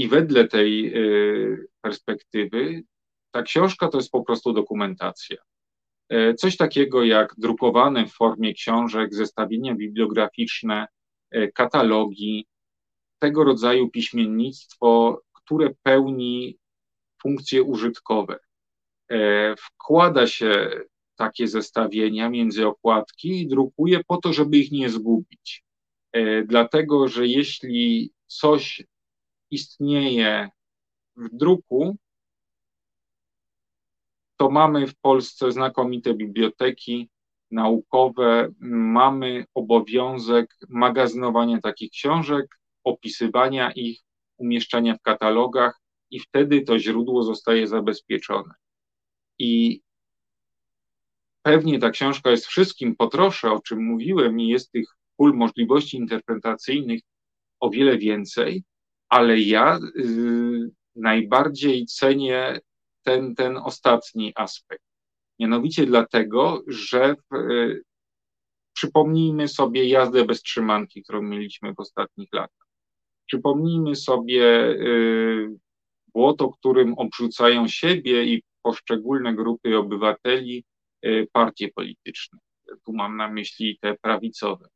I 0.01 0.09
wedle 0.09 0.49
tej 0.49 0.97
y, 0.97 1.67
perspektywy 1.81 2.83
ta 3.31 3.43
książka 3.43 3.89
to 3.89 3.99
jest 3.99 4.11
po 4.11 4.23
prostu 4.23 4.53
dokumentacja. 4.53 5.37
E, 6.09 6.35
coś 6.35 6.57
takiego 6.57 7.05
jak 7.05 7.35
drukowane 7.39 8.07
w 8.07 8.13
formie 8.13 8.55
książek, 8.55 9.15
zestawienia 9.15 9.75
bibliograficzne, 9.75 10.87
e, 11.31 11.49
katalogi, 11.49 12.47
tego 13.19 13.45
rodzaju 13.45 13.91
piśmiennictwo, 13.91 15.21
które 15.33 15.71
pełni 15.83 16.59
funkcje 17.23 17.63
użytkowe. 17.63 18.39
Wkłada 19.59 20.27
się 20.27 20.71
takie 21.17 21.49
zestawienia 21.49 22.31
między 22.31 22.67
okładki 22.67 23.41
i 23.43 23.49
drukuje 23.49 24.01
po 24.07 24.17
to, 24.17 24.33
żeby 24.33 24.57
ich 24.57 24.73
nie 24.73 24.91
zgubić. 24.91 25.65
Dlatego, 26.47 27.09
że 27.09 27.27
jeśli 27.27 28.13
coś 28.27 28.83
istnieje 29.51 30.49
w 31.17 31.29
druku, 31.33 31.97
to 34.37 34.51
mamy 34.51 34.87
w 34.87 34.97
Polsce 34.97 35.53
znakomite 35.53 36.15
biblioteki 36.15 37.11
naukowe, 37.51 38.49
mamy 38.61 39.45
obowiązek 39.55 40.57
magazynowania 40.69 41.61
takich 41.61 41.91
książek, 41.91 42.47
opisywania 42.85 43.73
ich, 43.73 44.01
umieszczania 44.37 44.95
w 44.95 45.03
katalogach 45.03 45.81
i 46.11 46.21
wtedy 46.21 46.63
to 46.63 46.79
źródło 46.79 47.23
zostaje 47.23 47.67
zabezpieczone. 47.67 48.55
I 49.39 49.81
pewnie 51.43 51.79
ta 51.79 51.91
książka 51.91 52.31
jest 52.31 52.47
wszystkim 52.47 52.97
po 52.97 53.07
trosze, 53.07 53.53
o 53.53 53.61
czym 53.61 53.85
mówiłem, 53.85 54.41
i 54.41 54.49
jest 54.49 54.73
tych 54.73 54.89
pól 55.17 55.37
możliwości 55.37 55.97
interpretacyjnych 55.97 57.01
o 57.61 57.71
wiele 57.71 57.99
więcej, 57.99 58.65
ale 59.11 59.41
ja 59.41 59.79
y, 59.97 60.71
najbardziej 60.97 61.87
cenię 61.87 62.61
ten, 63.03 63.35
ten 63.35 63.57
ostatni 63.57 64.33
aspekt. 64.35 64.85
Mianowicie 65.39 65.87
dlatego, 65.87 66.63
że 66.67 67.17
y, 67.35 67.83
przypomnijmy 68.73 69.49
sobie 69.49 69.89
jazdę 69.89 70.25
bez 70.25 70.43
trzymanki, 70.43 71.03
którą 71.03 71.23
mieliśmy 71.23 71.75
w 71.75 71.81
ostatnich 71.81 72.29
latach. 72.33 72.67
Przypomnijmy 73.27 73.97
sobie 73.97 74.45
y, 74.71 75.49
błoto, 76.15 76.51
którym 76.51 76.95
obrzucają 76.95 77.69
siebie 77.69 78.25
i 78.25 78.43
poszczególne 78.63 79.35
grupy 79.35 79.77
obywateli 79.77 80.65
partie 81.33 81.69
polityczne. 81.69 82.39
Tu 82.85 82.93
mam 82.93 83.17
na 83.17 83.29
myśli 83.29 83.79
te 83.81 83.95
prawicowe. 83.95 84.69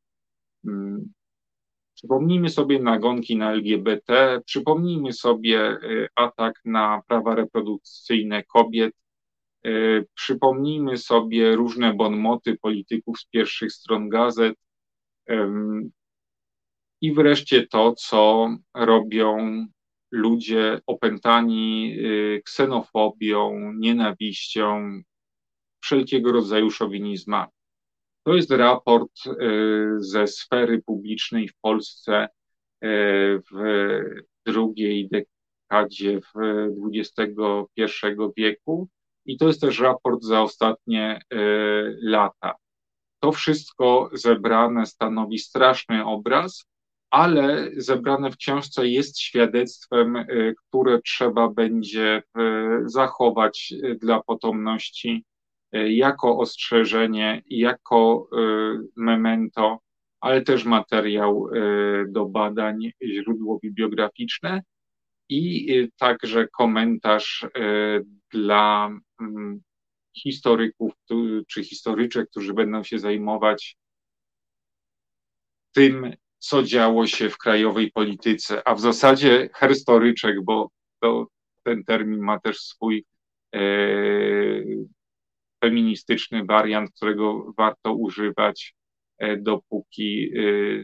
Przypomnijmy 2.04 2.50
sobie 2.50 2.78
nagonki 2.78 3.36
na 3.36 3.52
LGBT, 3.52 4.40
przypomnijmy 4.46 5.12
sobie 5.12 5.70
y, 5.82 6.08
atak 6.14 6.60
na 6.64 7.02
prawa 7.08 7.34
reprodukcyjne 7.34 8.42
kobiet, 8.42 8.94
przypomnijmy 10.14 10.96
sobie 10.96 11.56
różne 11.56 11.94
bonmoty 11.94 12.56
polityków 12.62 13.18
z 13.18 13.26
pierwszych 13.26 13.72
stron 13.72 14.08
gazet, 14.08 14.56
i 17.00 17.14
wreszcie 17.14 17.66
to, 17.66 17.94
co 17.94 18.48
robią 18.74 19.66
ludzie 20.10 20.80
opętani 20.86 21.96
y, 21.98 22.42
ksenofobią, 22.44 23.72
nienawiścią, 23.72 25.00
wszelkiego 25.80 26.32
rodzaju 26.32 26.70
szowinizmami. 26.70 27.53
To 28.24 28.34
jest 28.34 28.50
raport 28.50 29.26
y, 29.26 29.30
ze 29.98 30.26
sfery 30.26 30.82
publicznej 30.82 31.48
w 31.48 31.54
Polsce 31.60 32.24
y, 32.24 32.28
w 33.52 33.84
drugiej 34.46 35.08
dekadzie 35.08 36.20
w 36.20 36.38
XXI 36.94 38.06
wieku 38.36 38.88
i 39.26 39.36
to 39.38 39.46
jest 39.46 39.60
też 39.60 39.80
raport 39.80 40.22
za 40.22 40.42
ostatnie 40.42 41.20
lata. 42.02 42.54
To 43.20 43.32
wszystko 43.32 44.10
zebrane 44.12 44.86
stanowi 44.86 45.38
straszny 45.38 46.04
obraz, 46.04 46.66
ale 47.10 47.70
zebrane 47.76 48.30
w 48.30 48.36
książce 48.36 48.88
jest 48.88 49.20
świadectwem, 49.20 50.16
y, 50.16 50.54
które 50.68 51.02
trzeba 51.02 51.48
będzie 51.48 52.18
y, 52.18 52.22
zachować 52.84 53.74
y, 53.84 53.94
dla 53.94 54.22
potomności 54.22 55.24
jako 55.88 56.38
ostrzeżenie, 56.38 57.42
jako 57.46 58.28
memento, 58.96 59.78
ale 60.20 60.42
też 60.42 60.64
materiał 60.64 61.48
do 62.08 62.26
badań, 62.26 62.90
źródło 63.04 63.58
bibliograficzne 63.62 64.62
i 65.28 65.88
także 65.96 66.48
komentarz 66.48 67.46
dla 68.30 68.90
mm, 69.20 69.60
historyków 70.16 70.92
czy 71.48 71.64
historyczek, 71.64 72.30
którzy 72.30 72.54
będą 72.54 72.82
się 72.82 72.98
zajmować 72.98 73.76
tym, 75.72 76.12
co 76.38 76.62
działo 76.62 77.06
się 77.06 77.30
w 77.30 77.38
krajowej 77.38 77.92
polityce, 77.92 78.68
a 78.68 78.74
w 78.74 78.80
zasadzie 78.80 79.48
historyczek, 79.60 80.44
bo 80.44 80.70
to, 81.00 81.26
ten 81.62 81.84
termin 81.84 82.20
ma 82.20 82.40
też 82.40 82.58
swój 82.58 83.04
e, 83.54 83.60
feministyczny 85.64 86.44
wariant, 86.44 86.90
którego 86.96 87.52
warto 87.56 87.94
używać, 87.94 88.74
e, 89.18 89.36
dopóki 89.36 90.30
e, 90.36 90.40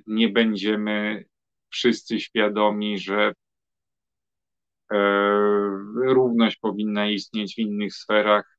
nie 0.07 0.29
będziemy 0.29 1.25
wszyscy 1.71 2.21
świadomi, 2.21 2.99
że 2.99 3.33
e, 4.93 4.97
równość 5.95 6.57
powinna 6.57 7.11
istnieć 7.11 7.55
w 7.55 7.59
innych 7.59 7.95
sferach, 7.95 8.59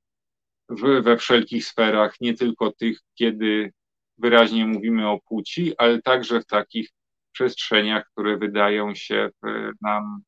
we 1.04 1.18
wszelkich 1.18 1.66
sferach, 1.66 2.22
nie 2.22 2.34
tylko 2.34 2.72
tych, 2.72 3.00
kiedy 3.16 3.74
wyraźnie 4.18 4.68
mówimy 4.68 5.10
o 5.10 5.20
płci, 5.20 5.74
ale 5.78 6.02
także 6.02 6.42
w 6.42 6.46
takich 6.46 6.90
przestrzeniach, 7.32 8.06
które 8.12 8.38
wydają 8.38 8.96
się 8.96 9.30
nam 9.82 10.22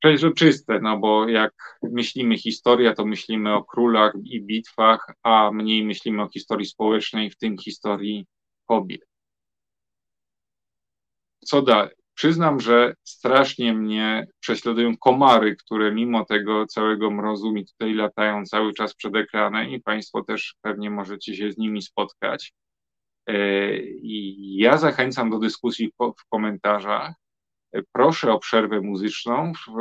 przejrzyste, 0.00 0.80
no 0.80 0.98
bo 0.98 1.28
jak 1.28 1.78
myślimy 1.82 2.38
historia, 2.38 2.94
to 2.94 3.06
myślimy 3.06 3.54
o 3.54 3.64
królach 3.64 4.12
i 4.24 4.42
bitwach, 4.42 5.14
a 5.22 5.50
mniej 5.52 5.84
myślimy 5.84 6.22
o 6.22 6.28
historii 6.28 6.66
społecznej, 6.66 7.30
w 7.30 7.36
tym 7.36 7.58
historii 7.58 8.26
kobiet. 8.66 9.00
Co 11.44 11.62
dalej? 11.62 11.90
Przyznam, 12.14 12.60
że 12.60 12.94
strasznie 13.04 13.74
mnie 13.74 14.26
prześladują 14.40 14.96
komary, 14.96 15.56
które 15.56 15.92
mimo 15.92 16.24
tego 16.24 16.66
całego 16.66 17.10
mrozu 17.10 17.52
mi 17.52 17.66
tutaj 17.66 17.94
latają 17.94 18.44
cały 18.44 18.72
czas 18.72 18.94
przed 18.94 19.16
ekranem 19.16 19.70
i 19.70 19.80
Państwo 19.80 20.24
też 20.24 20.54
pewnie 20.62 20.90
możecie 20.90 21.36
się 21.36 21.52
z 21.52 21.58
nimi 21.58 21.82
spotkać. 21.82 22.52
E, 23.26 23.76
I 23.82 24.56
ja 24.56 24.78
zachęcam 24.78 25.30
do 25.30 25.38
dyskusji 25.38 25.92
w 25.98 26.28
komentarzach. 26.30 27.19
E, 27.72 27.82
proszę 27.92 28.32
o 28.32 28.38
przerwę 28.38 28.80
muzyczną. 28.80 29.52
W 29.52 29.72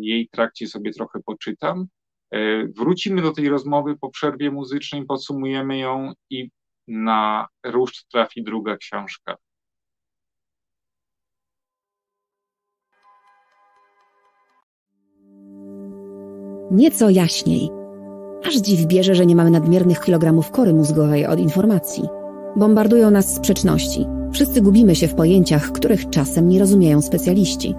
jej 0.00 0.28
trakcie 0.28 0.66
sobie 0.66 0.92
trochę 0.92 1.20
poczytam. 1.26 1.86
E, 2.30 2.66
wrócimy 2.66 3.22
do 3.22 3.32
tej 3.32 3.48
rozmowy 3.48 3.96
po 4.00 4.10
przerwie 4.10 4.50
muzycznej, 4.50 5.04
podsumujemy 5.04 5.78
ją 5.78 6.12
i 6.30 6.50
na 6.88 7.48
ruszt 7.64 8.08
trafi 8.08 8.42
druga 8.42 8.76
książka. 8.76 9.36
Nieco 16.70 17.10
jaśniej. 17.10 17.70
Aż 18.44 18.54
dziw 18.54 18.86
bierze, 18.86 19.14
że 19.14 19.26
nie 19.26 19.36
mamy 19.36 19.50
nadmiernych 19.50 20.00
kilogramów 20.00 20.50
kory 20.50 20.74
mózgowej 20.74 21.26
od 21.26 21.38
informacji. 21.38 22.02
Bombardują 22.56 23.10
nas 23.10 23.34
sprzeczności. 23.34 24.15
Wszyscy 24.32 24.62
gubimy 24.62 24.94
się 24.96 25.08
w 25.08 25.14
pojęciach, 25.14 25.72
których 25.72 26.10
czasem 26.10 26.48
nie 26.48 26.58
rozumieją 26.58 27.02
specjaliści. 27.02 27.74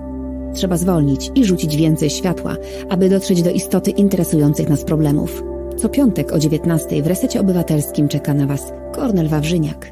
Trzeba 0.54 0.78
zwolnić 0.78 1.32
i 1.36 1.46
rzucić 1.46 1.76
więcej 1.76 2.10
światła, 2.10 2.56
aby 2.90 3.10
dotrzeć 3.10 3.44
do 3.44 3.52
istoty 3.52 3.92
interesujących 3.92 4.70
nas 4.70 4.84
problemów. 4.84 5.44
Co 5.78 5.90
piątek 5.90 6.32
o 6.32 6.40
19 6.40 7.04
w 7.04 7.08
Resecie 7.08 7.42
Obywatelskim 7.42 8.08
czeka 8.08 8.34
na 8.34 8.48
Was 8.48 8.74
Kornel 8.94 9.28
Wawrzyniak. 9.28 9.92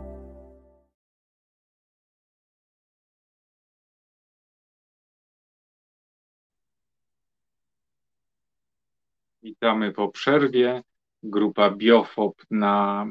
Witamy 9.43 9.91
po 9.91 10.09
przerwie. 10.09 10.83
Grupa 11.23 11.71
Biofob 11.71 12.35
na 12.51 13.05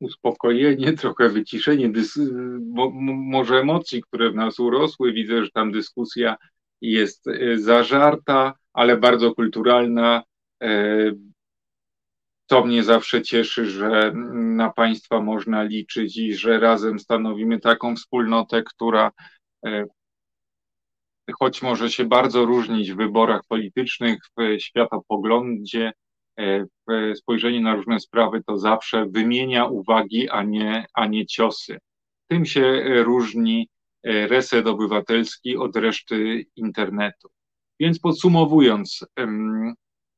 uspokojenie, 0.00 0.92
trochę 0.92 1.28
wyciszenie, 1.28 1.92
mo, 2.60 2.90
może 3.14 3.56
emocji, 3.56 4.02
które 4.02 4.30
w 4.30 4.34
nas 4.34 4.58
urosły. 4.58 5.12
Widzę, 5.12 5.44
że 5.44 5.50
tam 5.50 5.72
dyskusja 5.72 6.36
jest 6.80 7.28
e, 7.28 7.58
zażarta, 7.58 8.54
ale 8.72 8.96
bardzo 8.96 9.34
kulturalna. 9.34 10.22
E, 10.62 11.12
to 12.46 12.64
mnie 12.64 12.82
zawsze 12.84 13.22
cieszy, 13.22 13.66
że 13.66 14.12
na 14.34 14.70
Państwa 14.70 15.20
można 15.20 15.62
liczyć 15.62 16.16
i 16.16 16.34
że 16.34 16.60
razem 16.60 16.98
stanowimy 16.98 17.60
taką 17.60 17.96
wspólnotę, 17.96 18.62
która 18.62 19.10
e, 19.66 19.86
choć 21.38 21.62
może 21.62 21.90
się 21.90 22.04
bardzo 22.04 22.44
różnić 22.44 22.92
w 22.92 22.96
wyborach 22.96 23.40
politycznych, 23.48 24.18
w 24.38 24.60
światopoglądzie, 24.60 25.92
w 26.38 27.16
spojrzeniu 27.18 27.60
na 27.60 27.74
różne 27.74 28.00
sprawy, 28.00 28.42
to 28.46 28.58
zawsze 28.58 29.06
wymienia 29.06 29.64
uwagi, 29.64 30.28
a 30.28 30.42
nie, 30.42 30.86
a 30.94 31.06
nie 31.06 31.26
ciosy. 31.26 31.78
Tym 32.28 32.44
się 32.44 32.82
różni 33.04 33.68
e, 34.02 34.26
reset 34.26 34.66
obywatelski 34.66 35.56
od 35.56 35.76
reszty 35.76 36.46
internetu. 36.56 37.28
Więc 37.80 37.98
podsumowując, 37.98 39.06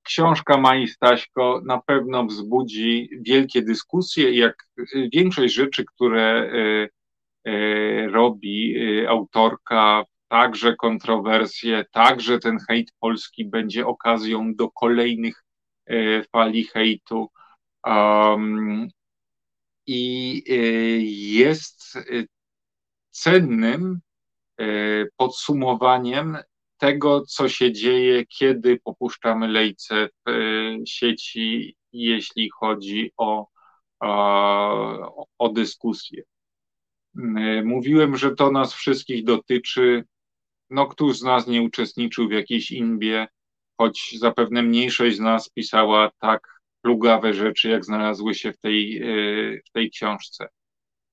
książka 0.02 0.58
Mai 0.58 0.88
Staśko 0.88 1.62
na 1.66 1.80
pewno 1.86 2.24
wzbudzi 2.24 3.08
wielkie 3.20 3.62
dyskusje, 3.62 4.32
jak 4.32 4.68
większość 5.12 5.54
rzeczy, 5.54 5.84
które 5.84 6.50
e, 7.44 8.06
robi 8.06 8.74
autorka 9.08 10.04
także 10.28 10.76
kontrowersje, 10.76 11.84
także 11.92 12.38
ten 12.38 12.58
hejt 12.68 12.92
polski 13.00 13.44
będzie 13.44 13.86
okazją 13.86 14.54
do 14.54 14.70
kolejnych 14.70 15.34
e, 15.36 15.47
fali 16.32 16.64
hejtu. 16.64 17.30
Um, 17.86 18.88
I 19.86 20.42
e, 20.48 20.54
jest 21.36 21.96
e, 21.96 22.02
cennym 23.10 24.00
podsumowaniem 25.16 26.38
tego, 26.78 27.20
co 27.26 27.48
się 27.48 27.72
dzieje, 27.72 28.26
kiedy 28.26 28.80
popuszczamy 28.84 29.48
lejce 29.48 30.08
w 30.26 30.32
sieci, 30.86 31.76
jeśli 31.92 32.50
chodzi 32.50 33.12
o, 33.16 33.48
o, 34.00 35.26
o 35.38 35.48
dyskusję. 35.48 36.22
Mówiłem, 37.64 38.16
że 38.16 38.34
to 38.34 38.50
nas 38.50 38.74
wszystkich 38.74 39.24
dotyczy. 39.24 40.04
No, 40.70 40.86
któż 40.86 41.18
z 41.18 41.22
nas 41.22 41.46
nie 41.46 41.62
uczestniczył 41.62 42.28
w 42.28 42.32
jakiejś 42.32 42.70
inbie, 42.70 43.26
choć 43.78 44.18
zapewne 44.18 44.62
mniejszość 44.62 45.16
z 45.16 45.20
nas 45.20 45.50
pisała 45.50 46.10
tak 46.20 46.60
plugawe 46.82 47.34
rzeczy, 47.34 47.68
jak 47.68 47.84
znalazły 47.84 48.34
się 48.34 48.52
w 48.52 48.58
tej, 48.58 49.02
w 49.68 49.70
tej 49.72 49.90
książce. 49.90 50.48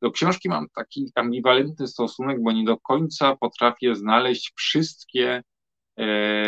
Do 0.01 0.11
książki 0.11 0.49
mam 0.49 0.67
taki 0.75 1.11
ambiwalentny 1.15 1.87
stosunek, 1.87 2.41
bo 2.41 2.51
nie 2.51 2.63
do 2.63 2.77
końca 2.77 3.35
potrafię 3.35 3.95
znaleźć 3.95 4.53
wszystkie 4.55 5.43
e, 5.97 6.05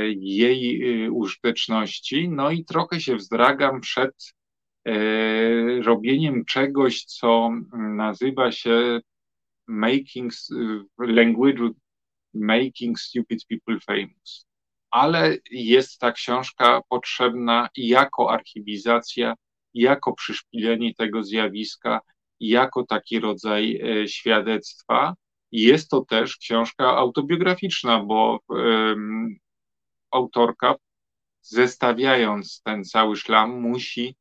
jej 0.10 0.84
e, 1.06 1.12
użyteczności, 1.12 2.30
no 2.30 2.52
i 2.52 2.66
trochę 2.66 3.02
się 3.02 3.16
wzdragam 3.16 3.82
przed 3.82 4.34
e, 4.86 4.94
robieniem 5.82 6.46
czegoś, 6.46 7.04
co 7.04 7.50
nazywa 7.74 8.52
się 8.52 9.00
making 9.68 10.34
language 11.00 11.70
making 12.34 13.00
stupid 13.00 13.46
people 13.50 13.80
famous. 13.80 14.47
Ale 14.92 15.38
jest 15.52 16.00
ta 16.00 16.12
książka 16.12 16.82
potrzebna 16.90 17.70
jako 17.76 18.32
archiwizacja, 18.32 19.34
jako 19.74 20.14
przyszpilenie 20.14 20.94
tego 20.94 21.24
zjawiska, 21.24 22.00
jako 22.40 22.84
taki 22.84 23.20
rodzaj 23.20 23.82
e, 23.82 24.08
świadectwa. 24.08 25.16
Jest 25.52 25.90
to 25.90 26.02
też 26.02 26.38
książka 26.38 26.98
autobiograficzna, 26.98 28.04
bo 28.04 28.40
um, 28.50 29.36
autorka, 30.12 30.76
zestawiając 31.42 32.62
ten 32.62 32.84
cały 32.84 33.16
szlam, 33.16 33.62
musi, 33.62 34.16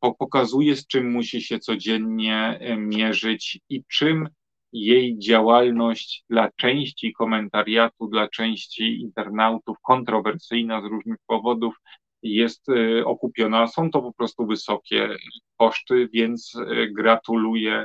pokazuje, 0.00 0.76
z 0.76 0.86
czym 0.86 1.10
musi 1.10 1.42
się 1.42 1.58
codziennie 1.58 2.58
e, 2.60 2.76
mierzyć 2.76 3.60
i 3.68 3.84
czym 3.84 4.28
jej 4.72 5.18
działalność 5.18 6.24
dla 6.30 6.50
części 6.56 7.12
komentariatu, 7.12 8.08
dla 8.08 8.28
części 8.28 9.00
internautów 9.00 9.76
kontrowersyjna 9.82 10.80
z 10.80 10.84
różnych 10.84 11.18
powodów 11.26 11.74
jest 12.22 12.68
e, 12.68 13.04
okupiona. 13.04 13.66
Są 13.66 13.90
to 13.90 14.02
po 14.02 14.12
prostu 14.12 14.46
wysokie 14.46 15.08
koszty, 15.56 16.08
więc 16.12 16.52
e, 16.56 16.86
gratuluję 16.88 17.84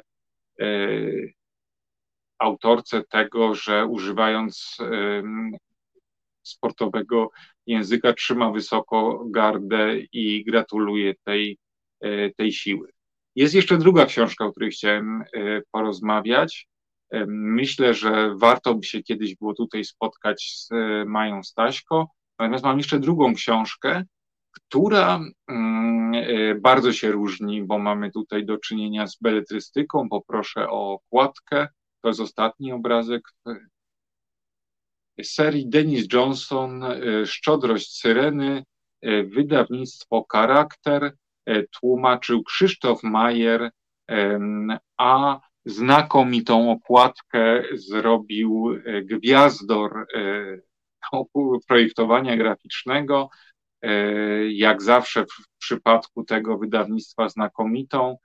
e, 0.60 0.68
autorce 2.40 3.04
tego, 3.04 3.56
że 3.56 3.86
używając 3.86 4.78
sportowego 6.44 7.30
języka 7.66 8.14
trzyma 8.14 8.52
wysoko 8.52 9.26
gardę 9.30 10.00
i 10.14 10.44
gratuluję 10.44 11.14
tej, 11.24 11.58
tej 12.38 12.52
siły. 12.52 12.90
Jest 13.36 13.56
jeszcze 13.56 13.78
druga 13.78 14.06
książka, 14.06 14.46
o 14.46 14.52
której 14.52 14.72
chciałem 14.72 15.24
porozmawiać. 15.72 16.68
Myślę, 17.28 17.93
że 17.93 18.36
warto 18.36 18.76
by 18.76 18.84
się 18.84 19.03
kiedyś 19.03 19.36
było 19.36 19.53
tutaj 19.53 19.84
spotkać 19.84 20.53
z 20.55 20.70
Mają 21.05 21.43
Staśko. 21.43 22.07
Natomiast 22.39 22.64
mam 22.64 22.78
jeszcze 22.78 22.99
drugą 22.99 23.34
książkę, 23.34 24.03
która 24.51 25.20
mm, 25.47 26.14
e, 26.14 26.55
bardzo 26.55 26.93
się 26.93 27.12
różni, 27.12 27.64
bo 27.64 27.78
mamy 27.78 28.12
tutaj 28.12 28.45
do 28.45 28.57
czynienia 28.57 29.07
z 29.07 29.18
beletrystyką. 29.22 30.09
Poproszę 30.09 30.70
o 30.70 30.91
okładkę. 30.91 31.68
To 32.01 32.07
jest 32.07 32.20
ostatni 32.20 32.72
obrazek 32.72 33.22
serii 35.24 35.70
Denis 35.70 36.14
Johnson, 36.14 36.84
e, 36.84 37.26
Szczodrość 37.26 37.99
Syreny, 37.99 38.64
e, 39.01 39.24
wydawnictwo 39.24 40.26
Charakter, 40.32 41.14
tłumaczył 41.80 42.43
Krzysztof 42.43 43.03
Majer, 43.03 43.72
a 44.97 45.39
znakomitą 45.66 46.72
okładkę 46.72 47.64
zrobił 47.74 48.70
gwiazdor 49.03 50.07
projektowania 51.68 52.38
graficznego, 52.38 53.30
E, 53.82 54.51
jak 54.51 54.82
zawsze 54.82 55.26
w 55.26 55.57
przypadku 55.57 56.24
tego 56.24 56.57
wydawnictwa 56.57 57.30
znakomitą, 57.30 58.18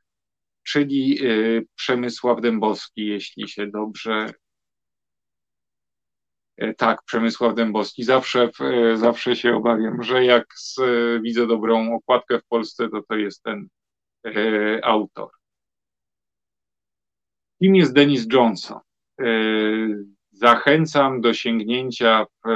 czyli 0.63 1.27
e, 1.27 1.63
Przemysław 1.75 2.41
Dębowski, 2.41 3.07
jeśli 3.07 3.49
się 3.49 3.67
dobrze. 3.67 4.33
E, 6.57 6.75
tak, 6.75 7.03
Przemysław 7.03 7.55
Dębowski. 7.55 8.05
Zawsze, 8.05 8.51
zawsze 8.95 9.37
się 9.37 9.57
obawiam, 9.57 10.03
że 10.03 10.25
jak 10.25 10.47
z, 10.57 10.77
widzę 11.23 11.47
dobrą 11.47 11.95
okładkę 11.95 12.39
w 12.39 12.47
Polsce, 12.47 12.89
to 12.89 13.03
to 13.09 13.15
jest 13.17 13.43
ten 13.43 13.69
autor. 14.83 15.31
Kim 17.63 17.77
jest 17.77 17.93
Denis 17.93 18.27
Johnson? 18.33 18.79
Zachęcam 20.33 21.21
do 21.21 21.35
sięgnięcia 21.35 22.25
w 22.25 22.49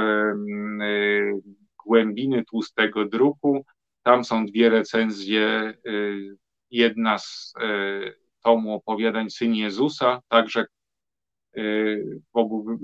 głębiny 1.85 2.45
tłustego 2.45 3.05
druku. 3.05 3.65
Tam 4.03 4.25
są 4.25 4.45
dwie 4.45 4.69
recenzje. 4.69 5.73
Jedna 6.71 7.17
z 7.17 7.53
tomu 8.43 8.73
opowiadań 8.73 9.29
Syn 9.29 9.55
Jezusa, 9.55 10.21
także 10.27 10.65
Bogu, 12.33 12.79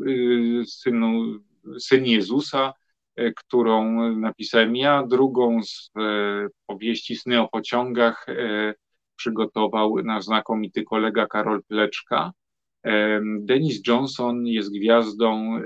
synu, 0.68 1.40
Syn 1.80 2.06
Jezusa, 2.06 2.74
którą 3.36 4.10
napisałem 4.16 4.76
ja. 4.76 5.04
Drugą 5.08 5.64
z 5.64 5.92
powieści 6.66 7.16
Sny 7.16 7.42
o 7.42 7.48
pociągach 7.48 8.26
przygotował 9.18 10.04
nasz 10.04 10.24
znakomity 10.24 10.84
kolega 10.84 11.28
Karol 11.28 11.64
Pleczka. 11.64 12.32
Denis 13.40 13.88
Johnson 13.88 14.46
jest 14.46 14.74
gwiazdą 14.74 15.60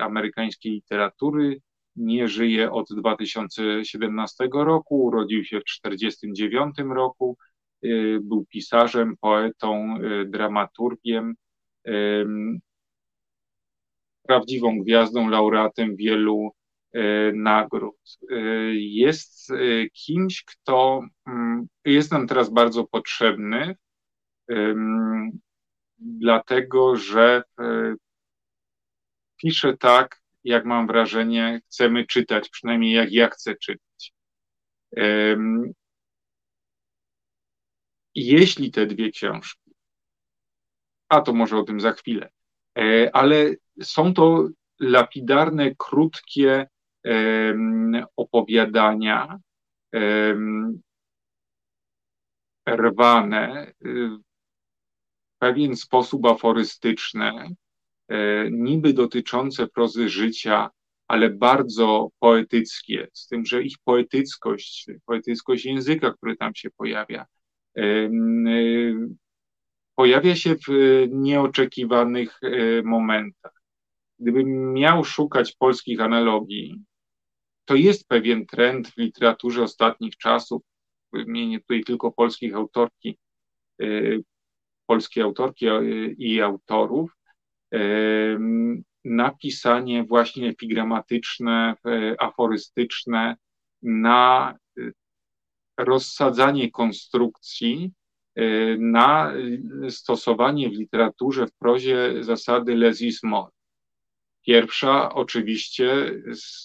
amerykańskiej 0.00 0.72
literatury 0.72 1.60
nie 1.96 2.28
żyje 2.28 2.70
od 2.70 2.88
2017 2.92 4.48
roku, 4.52 5.04
urodził 5.04 5.44
się 5.44 5.60
w 5.60 5.64
1949 5.64 6.94
roku, 6.94 7.36
y, 7.84 8.18
był 8.22 8.44
pisarzem, 8.44 9.16
poetą, 9.20 9.96
y, 9.96 10.24
dramaturgiem, 10.24 11.34
prawdziwą 14.26 14.78
gwiazdą, 14.78 15.28
laureatem 15.28 15.96
wielu 15.96 16.50
nagród. 17.34 18.18
Jest 18.72 19.52
kimś, 19.92 20.44
kto 20.44 21.00
mm, 21.26 21.66
jest 21.84 22.12
nam 22.12 22.26
teraz 22.26 22.50
bardzo 22.50 22.84
potrzebny, 22.84 23.76
dlatego 25.98 26.96
że 26.96 27.42
pisze 29.36 29.76
tak, 29.76 30.22
jak 30.44 30.64
mam 30.64 30.86
wrażenie, 30.86 31.60
chcemy 31.66 32.06
czytać, 32.06 32.48
przynajmniej 32.48 32.92
jak 32.92 33.12
ja 33.12 33.28
chcę 33.28 33.54
czytać. 33.56 34.12
Jeśli 38.14 38.70
te 38.70 38.86
dwie 38.86 39.10
książki, 39.10 39.72
a 41.08 41.20
to 41.20 41.32
może 41.32 41.58
o 41.58 41.62
tym 41.62 41.80
za 41.80 41.92
chwilę, 41.92 42.30
ale 43.12 43.54
są 43.82 44.14
to 44.14 44.48
lapidarne, 44.80 45.74
krótkie 45.78 46.66
opowiadania, 48.16 49.38
rwane, 52.66 53.72
w 53.80 55.38
pewien 55.38 55.76
sposób 55.76 56.26
aforystyczne, 56.26 57.54
E, 58.12 58.50
niby 58.50 58.92
dotyczące 58.92 59.66
prozy 59.66 60.08
życia, 60.08 60.70
ale 61.08 61.30
bardzo 61.30 62.08
poetyckie, 62.18 63.08
z 63.12 63.28
tym, 63.28 63.46
że 63.46 63.62
ich 63.62 63.76
poetyckość, 63.84 64.86
poetyckość 65.06 65.64
języka, 65.64 66.12
który 66.12 66.36
tam 66.36 66.54
się 66.54 66.70
pojawia, 66.70 67.26
e, 67.76 67.82
e, 67.82 68.10
pojawia 69.94 70.36
się 70.36 70.54
w 70.54 70.68
nieoczekiwanych 71.10 72.40
momentach. 72.84 73.62
Gdybym 74.18 74.72
miał 74.72 75.04
szukać 75.04 75.56
polskich 75.56 76.00
analogii, 76.00 76.82
to 77.72 77.76
jest 77.76 78.08
pewien 78.08 78.46
trend 78.46 78.88
w 78.88 78.96
literaturze 78.96 79.62
ostatnich 79.62 80.16
czasów, 80.16 80.62
wymienię 81.12 81.60
tutaj 81.60 81.84
tylko 81.84 82.12
polskich 82.12 82.54
autorki, 82.54 83.18
polskie 84.86 85.22
autorki 85.22 85.66
i 86.18 86.40
autorów, 86.40 87.10
napisanie 89.04 90.04
właśnie 90.04 90.48
epigramatyczne, 90.48 91.74
e, 91.86 92.22
aforystyczne, 92.22 93.36
na 93.82 94.56
rozsadzanie 95.78 96.70
konstrukcji, 96.70 97.92
na 98.78 99.32
stosowanie 99.88 100.70
w 100.70 100.72
literaturze, 100.72 101.46
w 101.46 101.52
prozie 101.52 102.24
zasady 102.24 102.74
less 102.74 103.00
is. 103.00 103.20
Pierwsza 104.42 105.14
oczywiście 105.14 106.10
z 106.32 106.64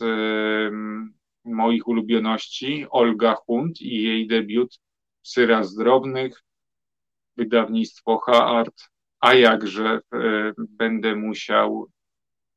moich 1.45 1.87
ulubioności 1.87 2.85
Olga 2.89 3.35
Hunt 3.35 3.81
i 3.81 4.03
jej 4.03 4.27
debiut 4.27 4.79
Syra 5.23 5.63
Zdrobnych, 5.63 6.43
wydawnictwo 7.37 8.17
H-Art, 8.17 8.83
a 9.19 9.33
jakże 9.33 9.99
będę 10.57 11.15
musiał 11.15 11.91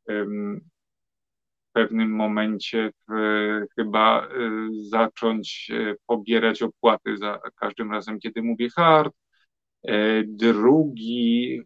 w 0.08 1.72
pewnym 1.72 2.10
momencie 2.10 2.90
chyba 3.76 4.28
zacząć 4.88 5.70
pobierać 6.06 6.62
opłaty 6.62 7.16
za 7.16 7.40
każdym 7.56 7.92
razem, 7.92 8.20
kiedy 8.20 8.42
mówię 8.42 8.68
hard. 8.76 9.14
E, 9.82 10.22
drugi 10.24 11.60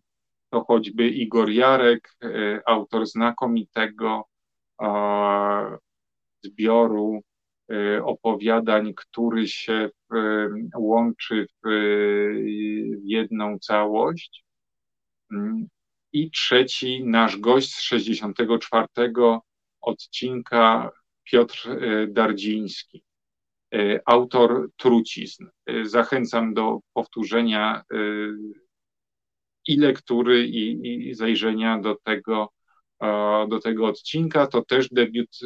to 0.54 0.64
choćby 0.64 1.08
Igor 1.08 1.50
Jarek, 1.50 2.16
e, 2.22 2.60
autor 2.66 3.06
znakomitego 3.06 4.24
zbioru 6.44 7.20
e, 7.70 8.04
opowiadań, 8.04 8.94
który 8.94 9.48
się 9.48 9.90
łączy 10.76 11.46
w 11.64 11.68
jedną 13.02 13.58
całość. 13.58 14.44
Mm. 15.32 15.66
I 16.12 16.30
trzeci, 16.30 17.04
nasz 17.04 17.36
gość 17.36 17.74
z 17.74 17.80
64 17.80 18.88
odcinka, 19.80 20.90
Piotr 21.24 21.68
Dardziński. 22.08 23.04
E, 23.74 24.00
autor 24.06 24.68
trucizn. 24.76 25.46
E, 25.66 25.84
zachęcam 25.84 26.54
do 26.54 26.80
powtórzenia 26.92 27.82
e, 27.92 27.96
i 29.66 29.76
lektury, 29.76 30.46
i, 30.46 31.08
i 31.08 31.14
zajrzenia 31.14 31.78
do 31.78 31.94
tego, 32.04 32.52
do 33.48 33.60
tego 33.60 33.86
odcinka. 33.86 34.46
To 34.46 34.62
też 34.64 34.88
debiut 34.88 35.38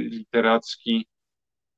literacki. 0.00 1.06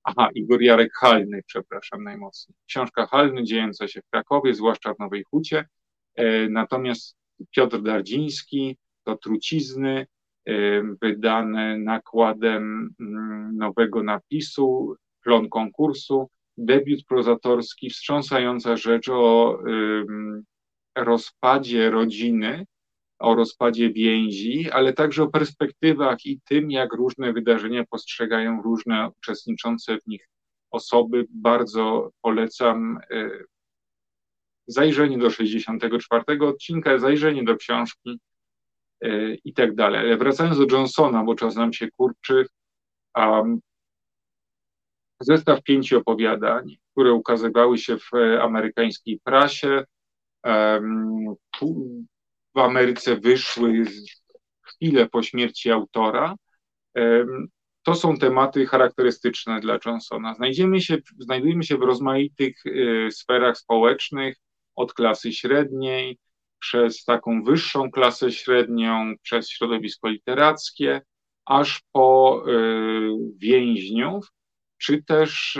Aha, 0.04 0.28
Igor 0.34 0.62
Jarek 0.62 0.92
Halny, 0.94 1.42
przepraszam 1.46 2.04
najmocniej. 2.04 2.56
Książka 2.68 3.06
Halny, 3.06 3.44
dziejąca 3.44 3.88
się 3.88 4.00
w 4.00 4.10
Krakowie, 4.10 4.54
zwłaszcza 4.54 4.94
w 4.94 4.98
Nowej 4.98 5.24
Hucie. 5.30 5.64
Natomiast 6.50 7.16
Piotr 7.50 7.82
Dardziński 7.82 8.76
to 9.04 9.16
trucizny, 9.16 10.06
wydane 11.02 11.78
nakładem 11.78 12.94
mm, 13.00 13.56
nowego 13.56 14.02
napisu 14.02 14.96
plon 15.24 15.48
konkursu, 15.48 16.30
debiut 16.56 17.04
prozatorski, 17.04 17.90
wstrząsająca 17.90 18.76
rzecz 18.76 19.08
o 19.08 19.58
rozpadzie 20.96 21.90
rodziny, 21.90 22.66
o 23.18 23.34
rozpadzie 23.34 23.92
więzi, 23.92 24.70
ale 24.70 24.92
także 24.92 25.22
o 25.22 25.28
perspektywach 25.28 26.26
i 26.26 26.40
tym, 26.40 26.70
jak 26.70 26.92
różne 26.92 27.32
wydarzenia 27.32 27.84
postrzegają 27.90 28.62
różne 28.62 29.10
uczestniczące 29.18 29.98
w 29.98 30.06
nich 30.06 30.28
osoby. 30.70 31.26
Bardzo 31.30 32.10
polecam 32.22 32.98
e, 33.10 33.30
zajrzenie 34.66 35.18
do 35.18 35.30
64 35.30 36.24
odcinka, 36.40 36.98
zajrzenie 36.98 37.44
do 37.44 37.56
książki 37.56 38.20
e, 39.00 39.34
i 39.34 39.54
tak 39.54 39.74
dalej. 39.74 40.00
Ale 40.00 40.16
wracając 40.16 40.58
do 40.58 40.76
Johnsona, 40.76 41.24
bo 41.24 41.34
czas 41.34 41.56
nam 41.56 41.72
się 41.72 41.88
kurczy, 41.96 42.46
um, 43.16 43.60
zestaw 45.20 45.62
pięciu 45.62 45.98
opowiadań, 45.98 46.76
które 46.92 47.12
ukazywały 47.12 47.78
się 47.78 47.98
w 47.98 48.14
e, 48.14 48.42
amerykańskiej 48.42 49.20
prasie. 49.24 49.84
W 52.54 52.58
Ameryce 52.58 53.16
wyszły 53.16 53.84
chwilę 54.62 55.08
po 55.08 55.22
śmierci 55.22 55.70
autora. 55.70 56.36
To 57.82 57.94
są 57.94 58.16
tematy 58.16 58.66
charakterystyczne 58.66 59.60
dla 59.60 59.78
Johnsona. 59.86 60.34
Znajdziemy 60.34 60.80
się, 60.80 60.98
znajdujemy 61.18 61.64
się 61.64 61.76
w 61.76 61.82
rozmaitych 61.82 62.56
e, 62.66 63.10
sferach 63.10 63.58
społecznych, 63.58 64.36
od 64.76 64.94
klasy 64.94 65.32
średniej, 65.32 66.18
przez 66.58 67.04
taką 67.04 67.42
wyższą 67.42 67.90
klasę 67.90 68.32
średnią, 68.32 69.14
przez 69.22 69.50
środowisko 69.50 70.08
literackie, 70.08 71.02
aż 71.44 71.82
po 71.92 72.42
e, 72.46 72.52
więźniów, 73.36 74.26
czy 74.78 75.02
też 75.02 75.58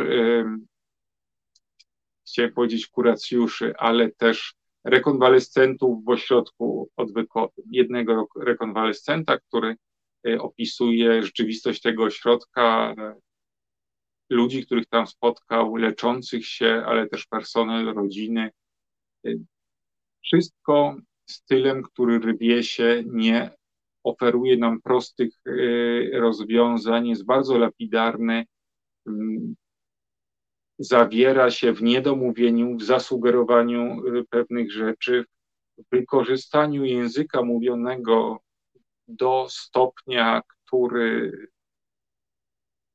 chciałem 2.26 2.52
powiedzieć 2.52 2.86
kuracjuszy, 2.86 3.74
ale 3.78 4.10
też 4.10 4.54
rekonwalescentów 4.84 6.04
w 6.04 6.08
ośrodku 6.08 6.90
odwykowym. 6.96 7.64
Jednego 7.70 8.28
rekonwalescenta, 8.40 9.38
który 9.38 9.76
e, 10.26 10.40
opisuje 10.40 11.22
rzeczywistość 11.22 11.80
tego 11.80 12.04
ośrodka, 12.04 12.94
e, 12.98 13.14
ludzi, 14.30 14.66
których 14.66 14.86
tam 14.86 15.06
spotkał, 15.06 15.76
leczących 15.76 16.46
się, 16.46 16.82
ale 16.86 17.08
też 17.08 17.26
personel, 17.26 17.94
rodziny. 17.94 18.50
E, 19.26 19.30
wszystko 20.22 20.96
stylem, 21.26 21.82
który 21.82 22.18
rwie 22.18 22.62
się, 22.62 23.02
nie 23.06 23.50
oferuje 24.04 24.56
nam 24.56 24.80
prostych 24.80 25.34
rozwiązań, 26.12 27.08
jest 27.08 27.24
bardzo 27.24 27.58
lapidarny, 27.58 28.44
Mm, 29.06 29.54
zawiera 30.84 31.50
się 31.50 31.72
w 31.72 31.82
niedomówieniu, 31.82 32.76
w 32.76 32.82
zasugerowaniu 32.82 34.06
y, 34.06 34.24
pewnych 34.30 34.72
rzeczy, 34.72 35.24
w 35.78 35.82
wykorzystaniu 35.90 36.84
języka 36.84 37.42
mówionego 37.42 38.38
do 39.08 39.46
stopnia, 39.50 40.42
który 40.46 41.32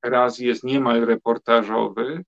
raz 0.04 0.40
jest 0.40 0.64
niemal 0.64 1.06
reportażowy, 1.06 2.24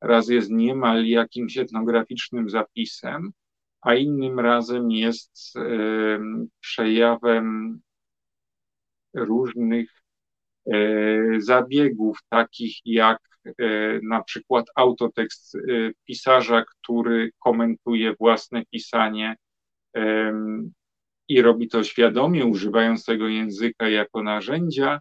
raz 0.00 0.28
jest 0.28 0.50
niemal 0.50 1.06
jakimś 1.06 1.58
etnograficznym 1.58 2.50
zapisem, 2.50 3.32
a 3.80 3.94
innym 3.94 4.40
razem 4.40 4.90
jest 4.90 5.54
przejawem 6.60 7.80
różnych 9.14 10.02
E, 10.66 11.40
zabiegów, 11.40 12.18
takich 12.28 12.76
jak 12.84 13.18
e, 13.18 13.31
na 14.02 14.22
przykład 14.22 14.66
autotekst 14.74 15.54
e, 15.54 15.58
pisarza, 16.04 16.64
który 16.64 17.30
komentuje 17.38 18.14
własne 18.20 18.64
pisanie 18.66 19.36
i 21.28 21.42
robi 21.42 21.68
to 21.68 21.84
świadomie, 21.84 22.46
używając 22.46 23.04
tego 23.04 23.28
języka 23.28 23.88
jako 23.88 24.22
narzędzia. 24.22 25.00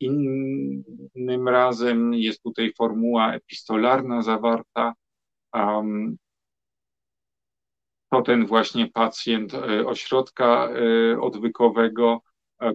Innym 0.00 1.48
razem 1.48 2.14
jest 2.14 2.42
tutaj 2.42 2.72
formuła 2.78 3.34
epistolarna 3.34 4.22
zawarta. 4.22 4.94
To 8.12 8.22
ten 8.24 8.46
właśnie 8.46 8.90
pacjent 8.90 9.54
ośrodka 9.86 10.68
odwykowego 11.20 12.20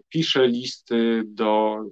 pisze 0.09 0.47
listy 0.47 1.24
do 1.26 1.84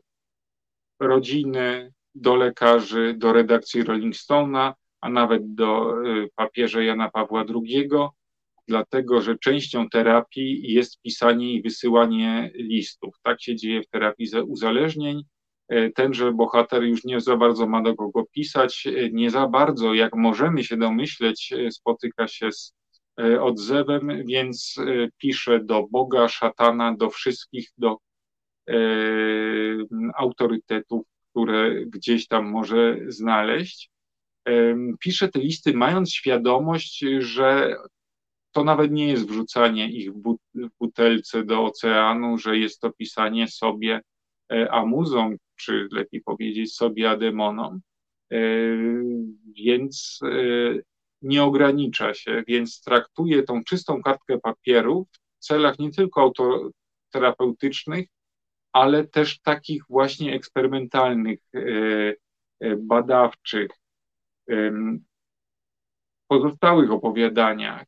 rodziny, 1.00 1.94
do 2.22 2.36
lekarzy, 2.36 3.14
do 3.18 3.34
redakcji 3.34 3.84
Rolling 3.84 4.16
Stone'a, 4.16 4.74
a 5.02 5.10
nawet 5.10 5.56
do 5.56 5.94
y, 6.06 6.30
papieża 6.36 6.82
Jana 6.82 7.10
Pawła 7.10 7.46
II, 7.50 7.90
dlatego 8.68 9.22
że 9.22 9.38
częścią 9.38 9.90
terapii 9.90 10.74
jest 10.74 11.02
pisanie 11.02 11.54
i 11.54 11.62
wysyłanie 11.62 12.52
listów. 12.56 13.16
Tak 13.24 13.42
się 13.42 13.56
dzieje 13.56 13.82
w 13.82 13.88
terapii 13.88 14.28
uzależnień. 14.48 15.24
Y, 15.74 15.92
tenże 15.96 16.32
bohater 16.32 16.84
już 16.84 17.04
nie 17.04 17.22
za 17.22 17.38
bardzo 17.38 17.68
ma 17.68 17.82
do 17.82 17.96
kogo 17.96 18.24
pisać, 18.32 18.88
y, 18.88 19.10
nie 19.14 19.30
za 19.30 19.48
bardzo, 19.48 19.94
jak 19.94 20.16
możemy 20.16 20.64
się 20.64 20.78
domyśleć, 20.78 21.54
spotyka 21.70 22.28
się 22.28 22.52
z 22.52 22.78
E, 23.20 23.42
odzewem, 23.42 24.26
więc 24.26 24.76
e, 24.78 25.08
pisze 25.18 25.60
do 25.60 25.88
Boga, 25.92 26.28
szatana, 26.28 26.96
do 26.96 27.10
wszystkich, 27.10 27.70
do 27.78 27.98
e, 28.70 28.74
autorytetów, 30.16 31.06
które 31.38 31.86
gdzieś 31.86 32.28
tam 32.28 32.50
może 32.50 32.98
znaleźć. 33.08 33.90
Pisze 35.00 35.28
te 35.28 35.40
listy, 35.40 35.74
mając 35.74 36.14
świadomość, 36.14 37.06
że 37.20 37.76
to 38.52 38.64
nawet 38.64 38.92
nie 38.92 39.08
jest 39.08 39.28
wrzucanie 39.28 39.92
ich 39.92 40.12
w 40.14 40.38
butelce 40.80 41.44
do 41.44 41.64
oceanu, 41.64 42.38
że 42.38 42.58
jest 42.58 42.82
to 42.82 42.92
pisanie 42.92 43.48
sobie 43.48 44.02
amuzą, 44.70 45.36
czy 45.56 45.88
lepiej 45.92 46.22
powiedzieć 46.22 46.76
sobie 46.76 47.10
ademonom. 47.10 47.80
Więc 49.56 50.20
nie 51.22 51.44
ogranicza 51.44 52.14
się, 52.14 52.44
więc 52.48 52.82
traktuje 52.82 53.44
tą 53.44 53.64
czystą 53.64 54.02
kartkę 54.02 54.40
papieru 54.40 55.08
w 55.40 55.46
celach 55.46 55.80
nie 55.80 55.92
tylko 55.92 56.22
autoterapeutycznych, 56.22 58.08
ale 58.78 59.08
też 59.08 59.40
takich 59.40 59.84
właśnie 59.90 60.34
eksperymentalnych, 60.34 61.40
e, 61.56 61.60
e, 62.60 62.76
badawczych. 62.76 63.72
Pozostałych 66.28 66.92
opowiadaniach 66.92 67.86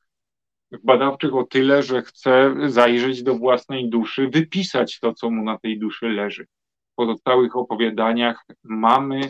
badawczych 0.83 1.35
o 1.35 1.43
tyle, 1.43 1.83
że 1.83 2.01
chce 2.01 2.55
zajrzeć 2.67 3.23
do 3.23 3.35
własnej 3.35 3.89
duszy, 3.89 4.27
wypisać 4.27 4.99
to, 4.99 5.13
co 5.13 5.29
mu 5.29 5.43
na 5.43 5.57
tej 5.57 5.79
duszy 5.79 6.09
leży. 6.09 6.45
W 6.91 6.95
pozostałych 6.95 7.55
opowiadaniach 7.55 8.45
mamy 8.63 9.21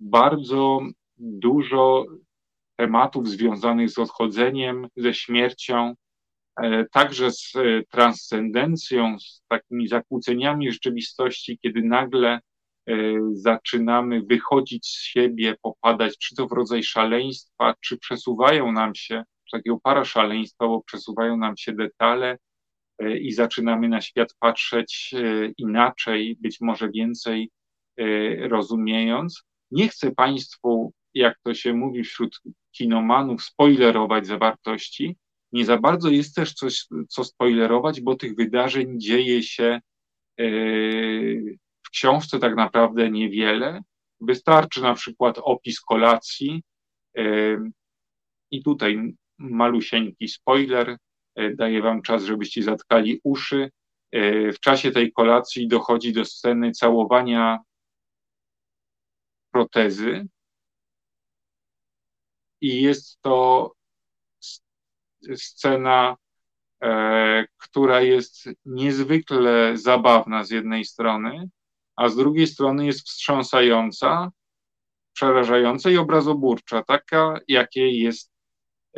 bardzo 0.00 0.80
dużo 1.18 2.06
tematów 2.76 3.28
związanych 3.28 3.90
z 3.90 3.98
odchodzeniem, 3.98 4.88
ze 4.96 5.14
śmiercią, 5.14 5.94
także 6.92 7.30
z 7.30 7.52
e, 7.56 7.82
transcendencją, 7.90 9.18
z 9.18 9.42
takimi 9.48 9.88
zakłóceniami 9.88 10.72
rzeczywistości, 10.72 11.58
kiedy 11.62 11.82
nagle 11.82 12.28
e, 12.30 12.94
zaczynamy 13.32 14.22
wychodzić 14.22 14.86
z 14.86 15.02
siebie, 15.02 15.54
popadać 15.62 16.18
czy 16.18 16.34
to 16.34 16.46
w 16.46 16.52
rodzaj 16.52 16.82
szaleństwa, 16.82 17.74
czy 17.80 17.98
przesuwają 17.98 18.72
nam 18.72 18.94
się, 18.94 19.24
takiego 19.52 19.80
paraszaleństwa, 19.80 20.66
bo 20.66 20.82
przesuwają 20.82 21.36
nam 21.36 21.56
się 21.56 21.72
detale 21.72 22.38
i 23.20 23.32
zaczynamy 23.32 23.88
na 23.88 24.00
świat 24.00 24.34
patrzeć 24.38 25.14
inaczej, 25.58 26.36
być 26.40 26.60
może 26.60 26.90
więcej 26.90 27.50
rozumiejąc. 28.40 29.42
Nie 29.70 29.88
chcę 29.88 30.10
Państwu, 30.10 30.92
jak 31.14 31.38
to 31.42 31.54
się 31.54 31.74
mówi 31.74 32.04
wśród 32.04 32.40
kinomanów, 32.72 33.42
spoilerować 33.42 34.26
zawartości. 34.26 35.16
Nie 35.52 35.64
za 35.64 35.78
bardzo 35.78 36.10
jest 36.10 36.34
też 36.34 36.54
coś, 36.54 36.86
co 37.08 37.24
spoilerować, 37.24 38.00
bo 38.00 38.14
tych 38.14 38.34
wydarzeń 38.34 39.00
dzieje 39.00 39.42
się 39.42 39.64
e, 39.64 39.80
w 41.86 41.90
książce 41.90 42.38
tak 42.38 42.56
naprawdę 42.56 43.10
niewiele. 43.10 43.80
Wystarczy 44.20 44.82
na 44.82 44.94
przykład 44.94 45.38
opis 45.42 45.80
kolacji 45.80 46.62
e, 47.16 47.22
i 48.50 48.62
tutaj 48.62 49.14
malusieńki 49.38 50.28
spoiler, 50.28 50.96
e, 51.34 51.54
daję 51.54 51.82
wam 51.82 52.02
czas, 52.02 52.24
żebyście 52.24 52.62
zatkali 52.62 53.20
uszy. 53.24 53.70
W 54.52 54.60
czasie 54.60 54.90
tej 54.90 55.12
kolacji 55.12 55.68
dochodzi 55.68 56.12
do 56.12 56.24
sceny 56.24 56.72
całowania 56.72 57.58
protezy, 59.50 60.26
i 62.60 62.82
jest 62.82 63.20
to 63.20 63.72
scena, 65.36 66.16
e, 66.82 67.46
która 67.58 68.00
jest 68.00 68.48
niezwykle 68.64 69.76
zabawna 69.76 70.44
z 70.44 70.50
jednej 70.50 70.84
strony, 70.84 71.48
a 71.96 72.08
z 72.08 72.16
drugiej 72.16 72.46
strony 72.46 72.86
jest 72.86 73.06
wstrząsająca, 73.06 74.30
przerażająca 75.12 75.90
i 75.90 75.96
obrazoburcza, 75.96 76.82
taka, 76.82 77.40
jakie 77.48 77.90
jest 77.90 78.32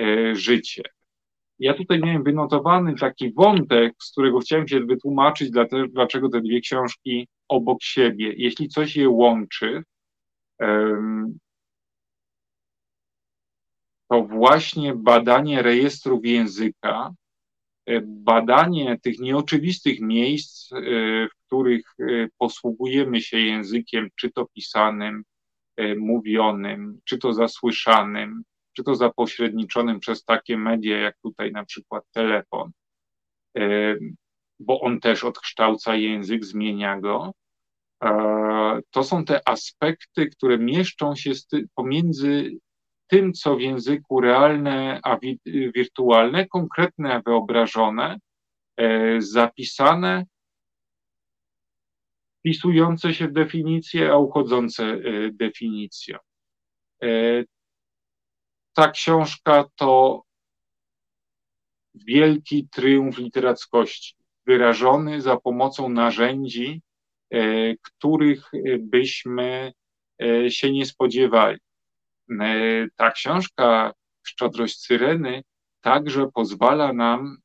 e, 0.00 0.34
życie. 0.34 0.82
Ja 1.58 1.74
tutaj 1.74 2.00
miałem 2.00 2.22
wynotowany 2.22 2.94
taki 2.94 3.32
wątek, 3.32 3.94
z 4.02 4.12
którego 4.12 4.38
chciałem 4.38 4.68
się 4.68 4.80
wytłumaczyć, 4.80 5.50
dlaczego 5.90 6.28
te 6.28 6.40
dwie 6.40 6.60
książki 6.60 7.28
obok 7.48 7.82
siebie. 7.82 8.32
Jeśli 8.36 8.68
coś 8.68 8.96
je 8.96 9.08
łączy, 9.08 9.82
to 14.08 14.22
właśnie 14.22 14.94
badanie 14.94 15.62
rejestrów 15.62 16.24
języka, 16.24 17.14
e, 17.86 18.00
badanie 18.04 18.98
tych 19.02 19.18
nieoczywistych 19.18 20.00
miejsc, 20.00 20.72
e, 20.72 20.78
w 21.28 21.46
których 21.46 21.94
e, 22.00 22.04
posługujemy 22.38 23.20
się 23.20 23.38
językiem, 23.38 24.08
czy 24.16 24.30
to 24.30 24.46
pisanym, 24.46 25.22
mówionym, 25.96 27.00
czy 27.04 27.18
to 27.18 27.32
zasłyszanym, 27.32 28.42
czy 28.72 28.84
to 28.84 28.94
zapośredniczonym 28.94 30.00
przez 30.00 30.24
takie 30.24 30.58
media, 30.58 30.98
jak 30.98 31.16
tutaj 31.22 31.52
na 31.52 31.64
przykład 31.64 32.04
telefon, 32.12 32.70
bo 34.60 34.80
on 34.80 35.00
też 35.00 35.24
odkształca 35.24 35.96
język, 35.96 36.44
zmienia 36.44 37.00
go. 37.00 37.32
To 38.90 39.04
są 39.04 39.24
te 39.24 39.48
aspekty, 39.48 40.26
które 40.26 40.58
mieszczą 40.58 41.16
się 41.16 41.32
pomiędzy 41.74 42.50
tym, 43.08 43.32
co 43.32 43.56
w 43.56 43.60
języku 43.60 44.20
realne, 44.20 45.00
a 45.02 45.18
wirtualne, 45.74 46.46
konkretne, 46.46 47.22
wyobrażone, 47.26 48.18
e, 48.76 49.20
zapisane, 49.20 50.24
wpisujące 52.38 53.14
się 53.14 53.28
w 53.28 53.32
definicję, 53.32 54.12
a 54.12 54.16
uchodzące 54.16 54.84
e, 54.84 55.00
definicją. 55.32 56.18
E, 57.02 57.08
ta 58.72 58.90
książka 58.90 59.64
to 59.76 60.22
wielki 61.94 62.68
triumf 62.68 63.18
literackości, 63.18 64.14
wyrażony 64.46 65.22
za 65.22 65.36
pomocą 65.36 65.88
narzędzi, 65.88 66.82
których 67.82 68.50
byśmy 68.78 69.72
się 70.48 70.72
nie 70.72 70.86
spodziewali. 70.86 71.58
E, 72.30 72.86
ta 72.96 73.10
książka 73.10 73.92
Szczodrość 74.22 74.80
Syreny 74.80 75.42
także 75.80 76.30
pozwala 76.34 76.92
nam 76.92 77.38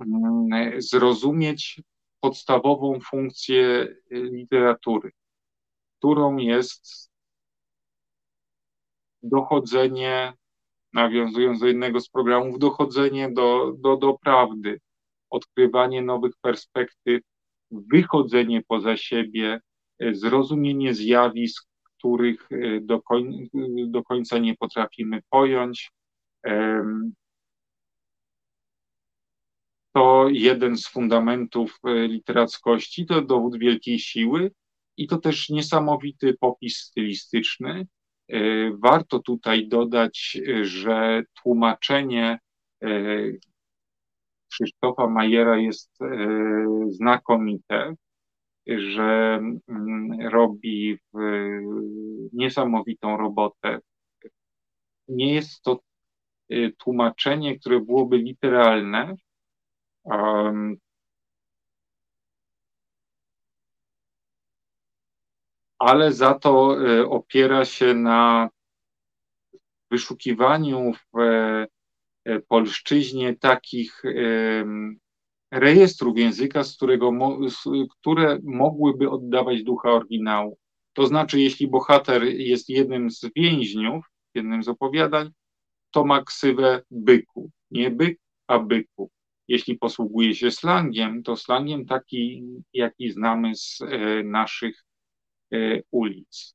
mm, 0.00 0.82
zrozumieć 0.82 1.80
podstawową 2.20 3.00
funkcję 3.00 3.66
e, 3.66 3.96
literatury, 4.10 5.10
którą 5.98 6.36
jest 6.36 7.10
dochodzenie, 9.22 10.32
nawiązując 10.92 11.60
do 11.60 11.66
jednego 11.66 12.00
z 12.00 12.08
programów, 12.08 12.58
dochodzenie 12.58 13.30
do, 13.30 13.72
do, 13.78 13.96
do 13.96 14.14
prawdy, 14.14 14.80
odkrywanie 15.30 16.02
nowych 16.02 16.32
perspektyw, 16.40 17.22
wychodzenie 17.70 18.62
poza 18.68 18.96
siebie, 18.96 19.60
e, 19.98 20.14
zrozumienie 20.14 20.94
zjawisk, 20.94 21.67
których 21.98 22.48
e, 22.52 22.80
do, 22.80 23.02
koń, 23.02 23.48
do 23.86 24.02
końca 24.02 24.38
nie 24.38 24.56
potrafimy 24.56 25.22
pojąć. 25.30 25.92
To 29.92 30.28
jeden 30.30 30.76
z 30.76 30.88
fundamentów 30.88 31.78
e, 31.84 32.08
literackości, 32.08 33.06
to 33.06 33.22
dowód 33.22 33.58
wielkiej 33.58 33.98
siły 33.98 34.50
i 34.96 35.06
to 35.06 35.18
też 35.18 35.48
niesamowity 35.48 36.34
popis 36.40 36.76
stylistyczny. 36.76 37.86
Warto 38.72 39.18
tutaj 39.18 39.68
dodać, 39.68 40.38
że 40.62 41.22
tłumaczenie 41.42 42.38
Krzysztofa 44.50 45.08
Majera 45.08 45.58
jest 45.58 45.98
znakomite 46.88 47.94
że 48.68 49.40
mm, 49.68 50.28
robi 50.32 50.98
niesamowitą 52.32 53.16
robotę. 53.16 53.78
Nie 55.08 55.34
jest 55.34 55.62
to 55.62 55.80
y, 56.52 56.72
tłumaczenie, 56.78 57.58
które 57.58 57.80
byłoby 57.80 58.18
literalne. 58.18 59.14
ale 65.78 66.12
za 66.12 66.34
to 66.34 66.76
y, 66.86 67.08
opiera 67.08 67.64
się 67.64 67.94
na 67.94 68.48
wyszukiwaniu 69.90 70.92
w 70.92 71.20
e, 71.20 72.40
polszczyźnie 72.48 73.36
takich 73.36 74.02
rejestrów 75.50 76.18
języka, 76.18 76.64
z 76.64 76.76
którego, 76.76 77.12
które 77.90 78.38
mogłyby 78.42 79.10
oddawać 79.10 79.62
ducha 79.62 79.92
oryginału. 79.92 80.58
To 80.92 81.06
znaczy, 81.06 81.40
jeśli 81.40 81.68
bohater 81.68 82.24
jest 82.24 82.68
jednym 82.68 83.10
z 83.10 83.26
więźniów, 83.36 84.04
jednym 84.34 84.62
z 84.62 84.68
opowiadań, 84.68 85.30
to 85.90 86.04
ma 86.04 86.24
ksywę 86.24 86.82
byku. 86.90 87.50
Nie 87.70 87.90
byk, 87.90 88.20
a 88.46 88.58
byku. 88.58 89.10
Jeśli 89.48 89.78
posługuje 89.78 90.34
się 90.34 90.50
slangiem, 90.50 91.22
to 91.22 91.36
slangiem 91.36 91.86
taki, 91.86 92.44
jaki 92.72 93.10
znamy 93.10 93.54
z 93.54 93.78
e, 93.80 94.22
naszych 94.22 94.84
e, 95.52 95.56
ulic. 95.90 96.54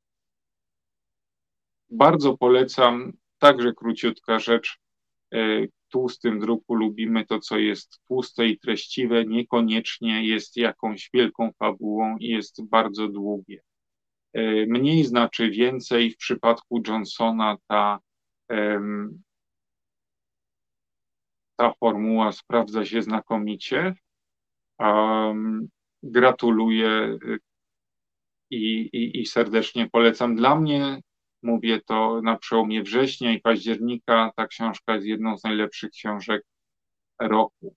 Bardzo 1.89 2.37
polecam, 2.37 3.13
także 3.37 3.73
króciutka 3.73 4.39
rzecz, 4.39 4.77
e, 5.33 5.37
tłustym 5.93 6.39
druku 6.39 6.75
lubimy 6.75 7.25
to, 7.25 7.39
co 7.39 7.57
jest 7.57 8.01
tłuste 8.07 8.47
i 8.47 8.59
treściwe, 8.59 9.25
niekoniecznie 9.25 10.27
jest 10.27 10.57
jakąś 10.57 11.09
wielką 11.13 11.51
fabułą 11.59 12.17
i 12.17 12.27
jest 12.27 12.63
bardzo 12.63 13.07
długie. 13.07 13.61
E, 14.33 14.65
mniej 14.65 15.03
znaczy 15.03 15.49
więcej. 15.49 16.11
W 16.11 16.17
przypadku 16.17 16.81
Johnsona 16.87 17.57
ta, 17.67 17.99
ta 21.55 21.73
formuła 21.79 22.31
sprawdza 22.31 22.85
się 22.85 23.01
znakomicie. 23.01 23.95
Gratuluję 26.03 27.17
i, 28.49 28.89
i, 28.93 29.21
i 29.21 29.25
serdecznie 29.25 29.89
polecam. 29.89 30.35
Dla 30.35 30.55
mnie 30.55 31.01
Mówię 31.43 31.81
to 31.81 32.21
na 32.21 32.37
przełomie 32.37 32.83
września 32.83 33.31
i 33.31 33.41
października. 33.41 34.31
Ta 34.35 34.47
książka 34.47 34.95
jest 34.95 35.07
jedną 35.07 35.37
z 35.37 35.43
najlepszych 35.43 35.91
książek 35.91 36.45
roku. 37.19 37.75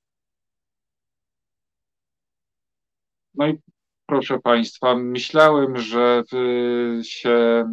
No 3.34 3.48
i 3.48 3.58
proszę 4.06 4.38
Państwa, 4.38 4.96
myślałem, 4.96 5.78
że 5.78 6.22
się 7.02 7.64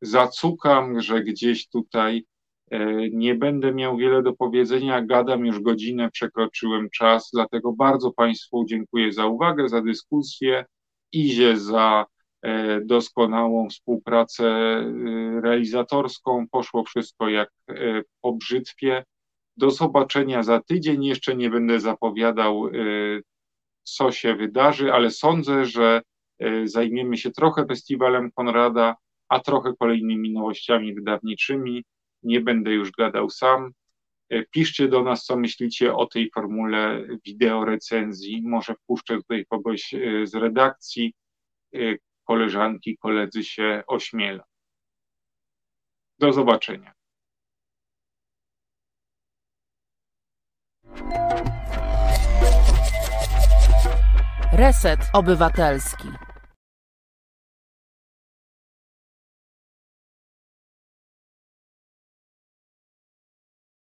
zacukam, 0.00 1.00
że 1.00 1.22
gdzieś 1.22 1.68
tutaj 1.68 2.26
e, 2.70 3.10
nie 3.10 3.34
będę 3.34 3.72
miał 3.72 3.96
wiele 3.96 4.22
do 4.22 4.32
powiedzenia, 4.32 5.02
gadam 5.02 5.46
już 5.46 5.60
godzinę, 5.60 6.10
przekroczyłem 6.10 6.90
czas, 6.90 7.30
dlatego 7.32 7.72
bardzo 7.72 8.12
Państwu 8.12 8.64
dziękuję 8.68 9.12
za 9.12 9.26
uwagę, 9.26 9.68
za 9.68 9.82
dyskusję, 9.82 10.64
Izie 11.12 11.56
za 11.56 12.06
doskonałą 12.84 13.68
współpracę 13.68 14.44
e, 14.44 15.40
realizatorską. 15.40 16.46
Poszło 16.50 16.84
wszystko 16.84 17.28
jak 17.28 17.50
po 18.20 18.32
brzytwie. 18.32 19.04
Do 19.56 19.70
zobaczenia 19.70 20.42
za 20.42 20.60
tydzień. 20.60 21.04
Jeszcze 21.04 21.36
nie 21.36 21.50
będę 21.50 21.80
zapowiadał, 21.80 22.70
co 23.82 24.12
się 24.12 24.34
wydarzy, 24.34 24.92
ale 24.92 25.10
sądzę, 25.10 25.64
że 25.64 26.02
zajmiemy 26.64 27.16
się 27.16 27.30
trochę 27.30 27.66
festiwalem 27.66 28.30
Konrada, 28.32 28.96
a 29.28 29.40
trochę 29.40 29.74
kolejnymi 29.78 30.32
nowościami 30.32 30.94
wydawniczymi. 30.94 31.84
Nie 32.22 32.40
będę 32.40 32.72
już 32.72 32.90
gadał 32.90 33.30
sam. 33.30 33.72
E, 34.28 34.44
piszcie 34.44 34.88
do 34.88 35.02
nas, 35.02 35.24
co 35.24 35.36
myślicie 35.36 35.94
o 35.94 36.06
tej 36.06 36.30
formule 36.30 37.06
wideo 37.24 37.64
recenzji. 37.64 38.42
Może 38.44 38.74
wpuszczę 38.74 39.16
tutaj 39.16 39.46
kogoś 39.48 39.94
e, 39.94 40.26
z 40.26 40.34
redakcji. 40.34 41.14
Koleżanki, 42.26 42.96
koledzy 42.98 43.44
się 43.44 43.82
ośmiela. 43.86 44.44
Do 46.18 46.32
zobaczenia. 46.32 46.92
Reset 54.52 55.00
Obywatelski. 55.12 56.08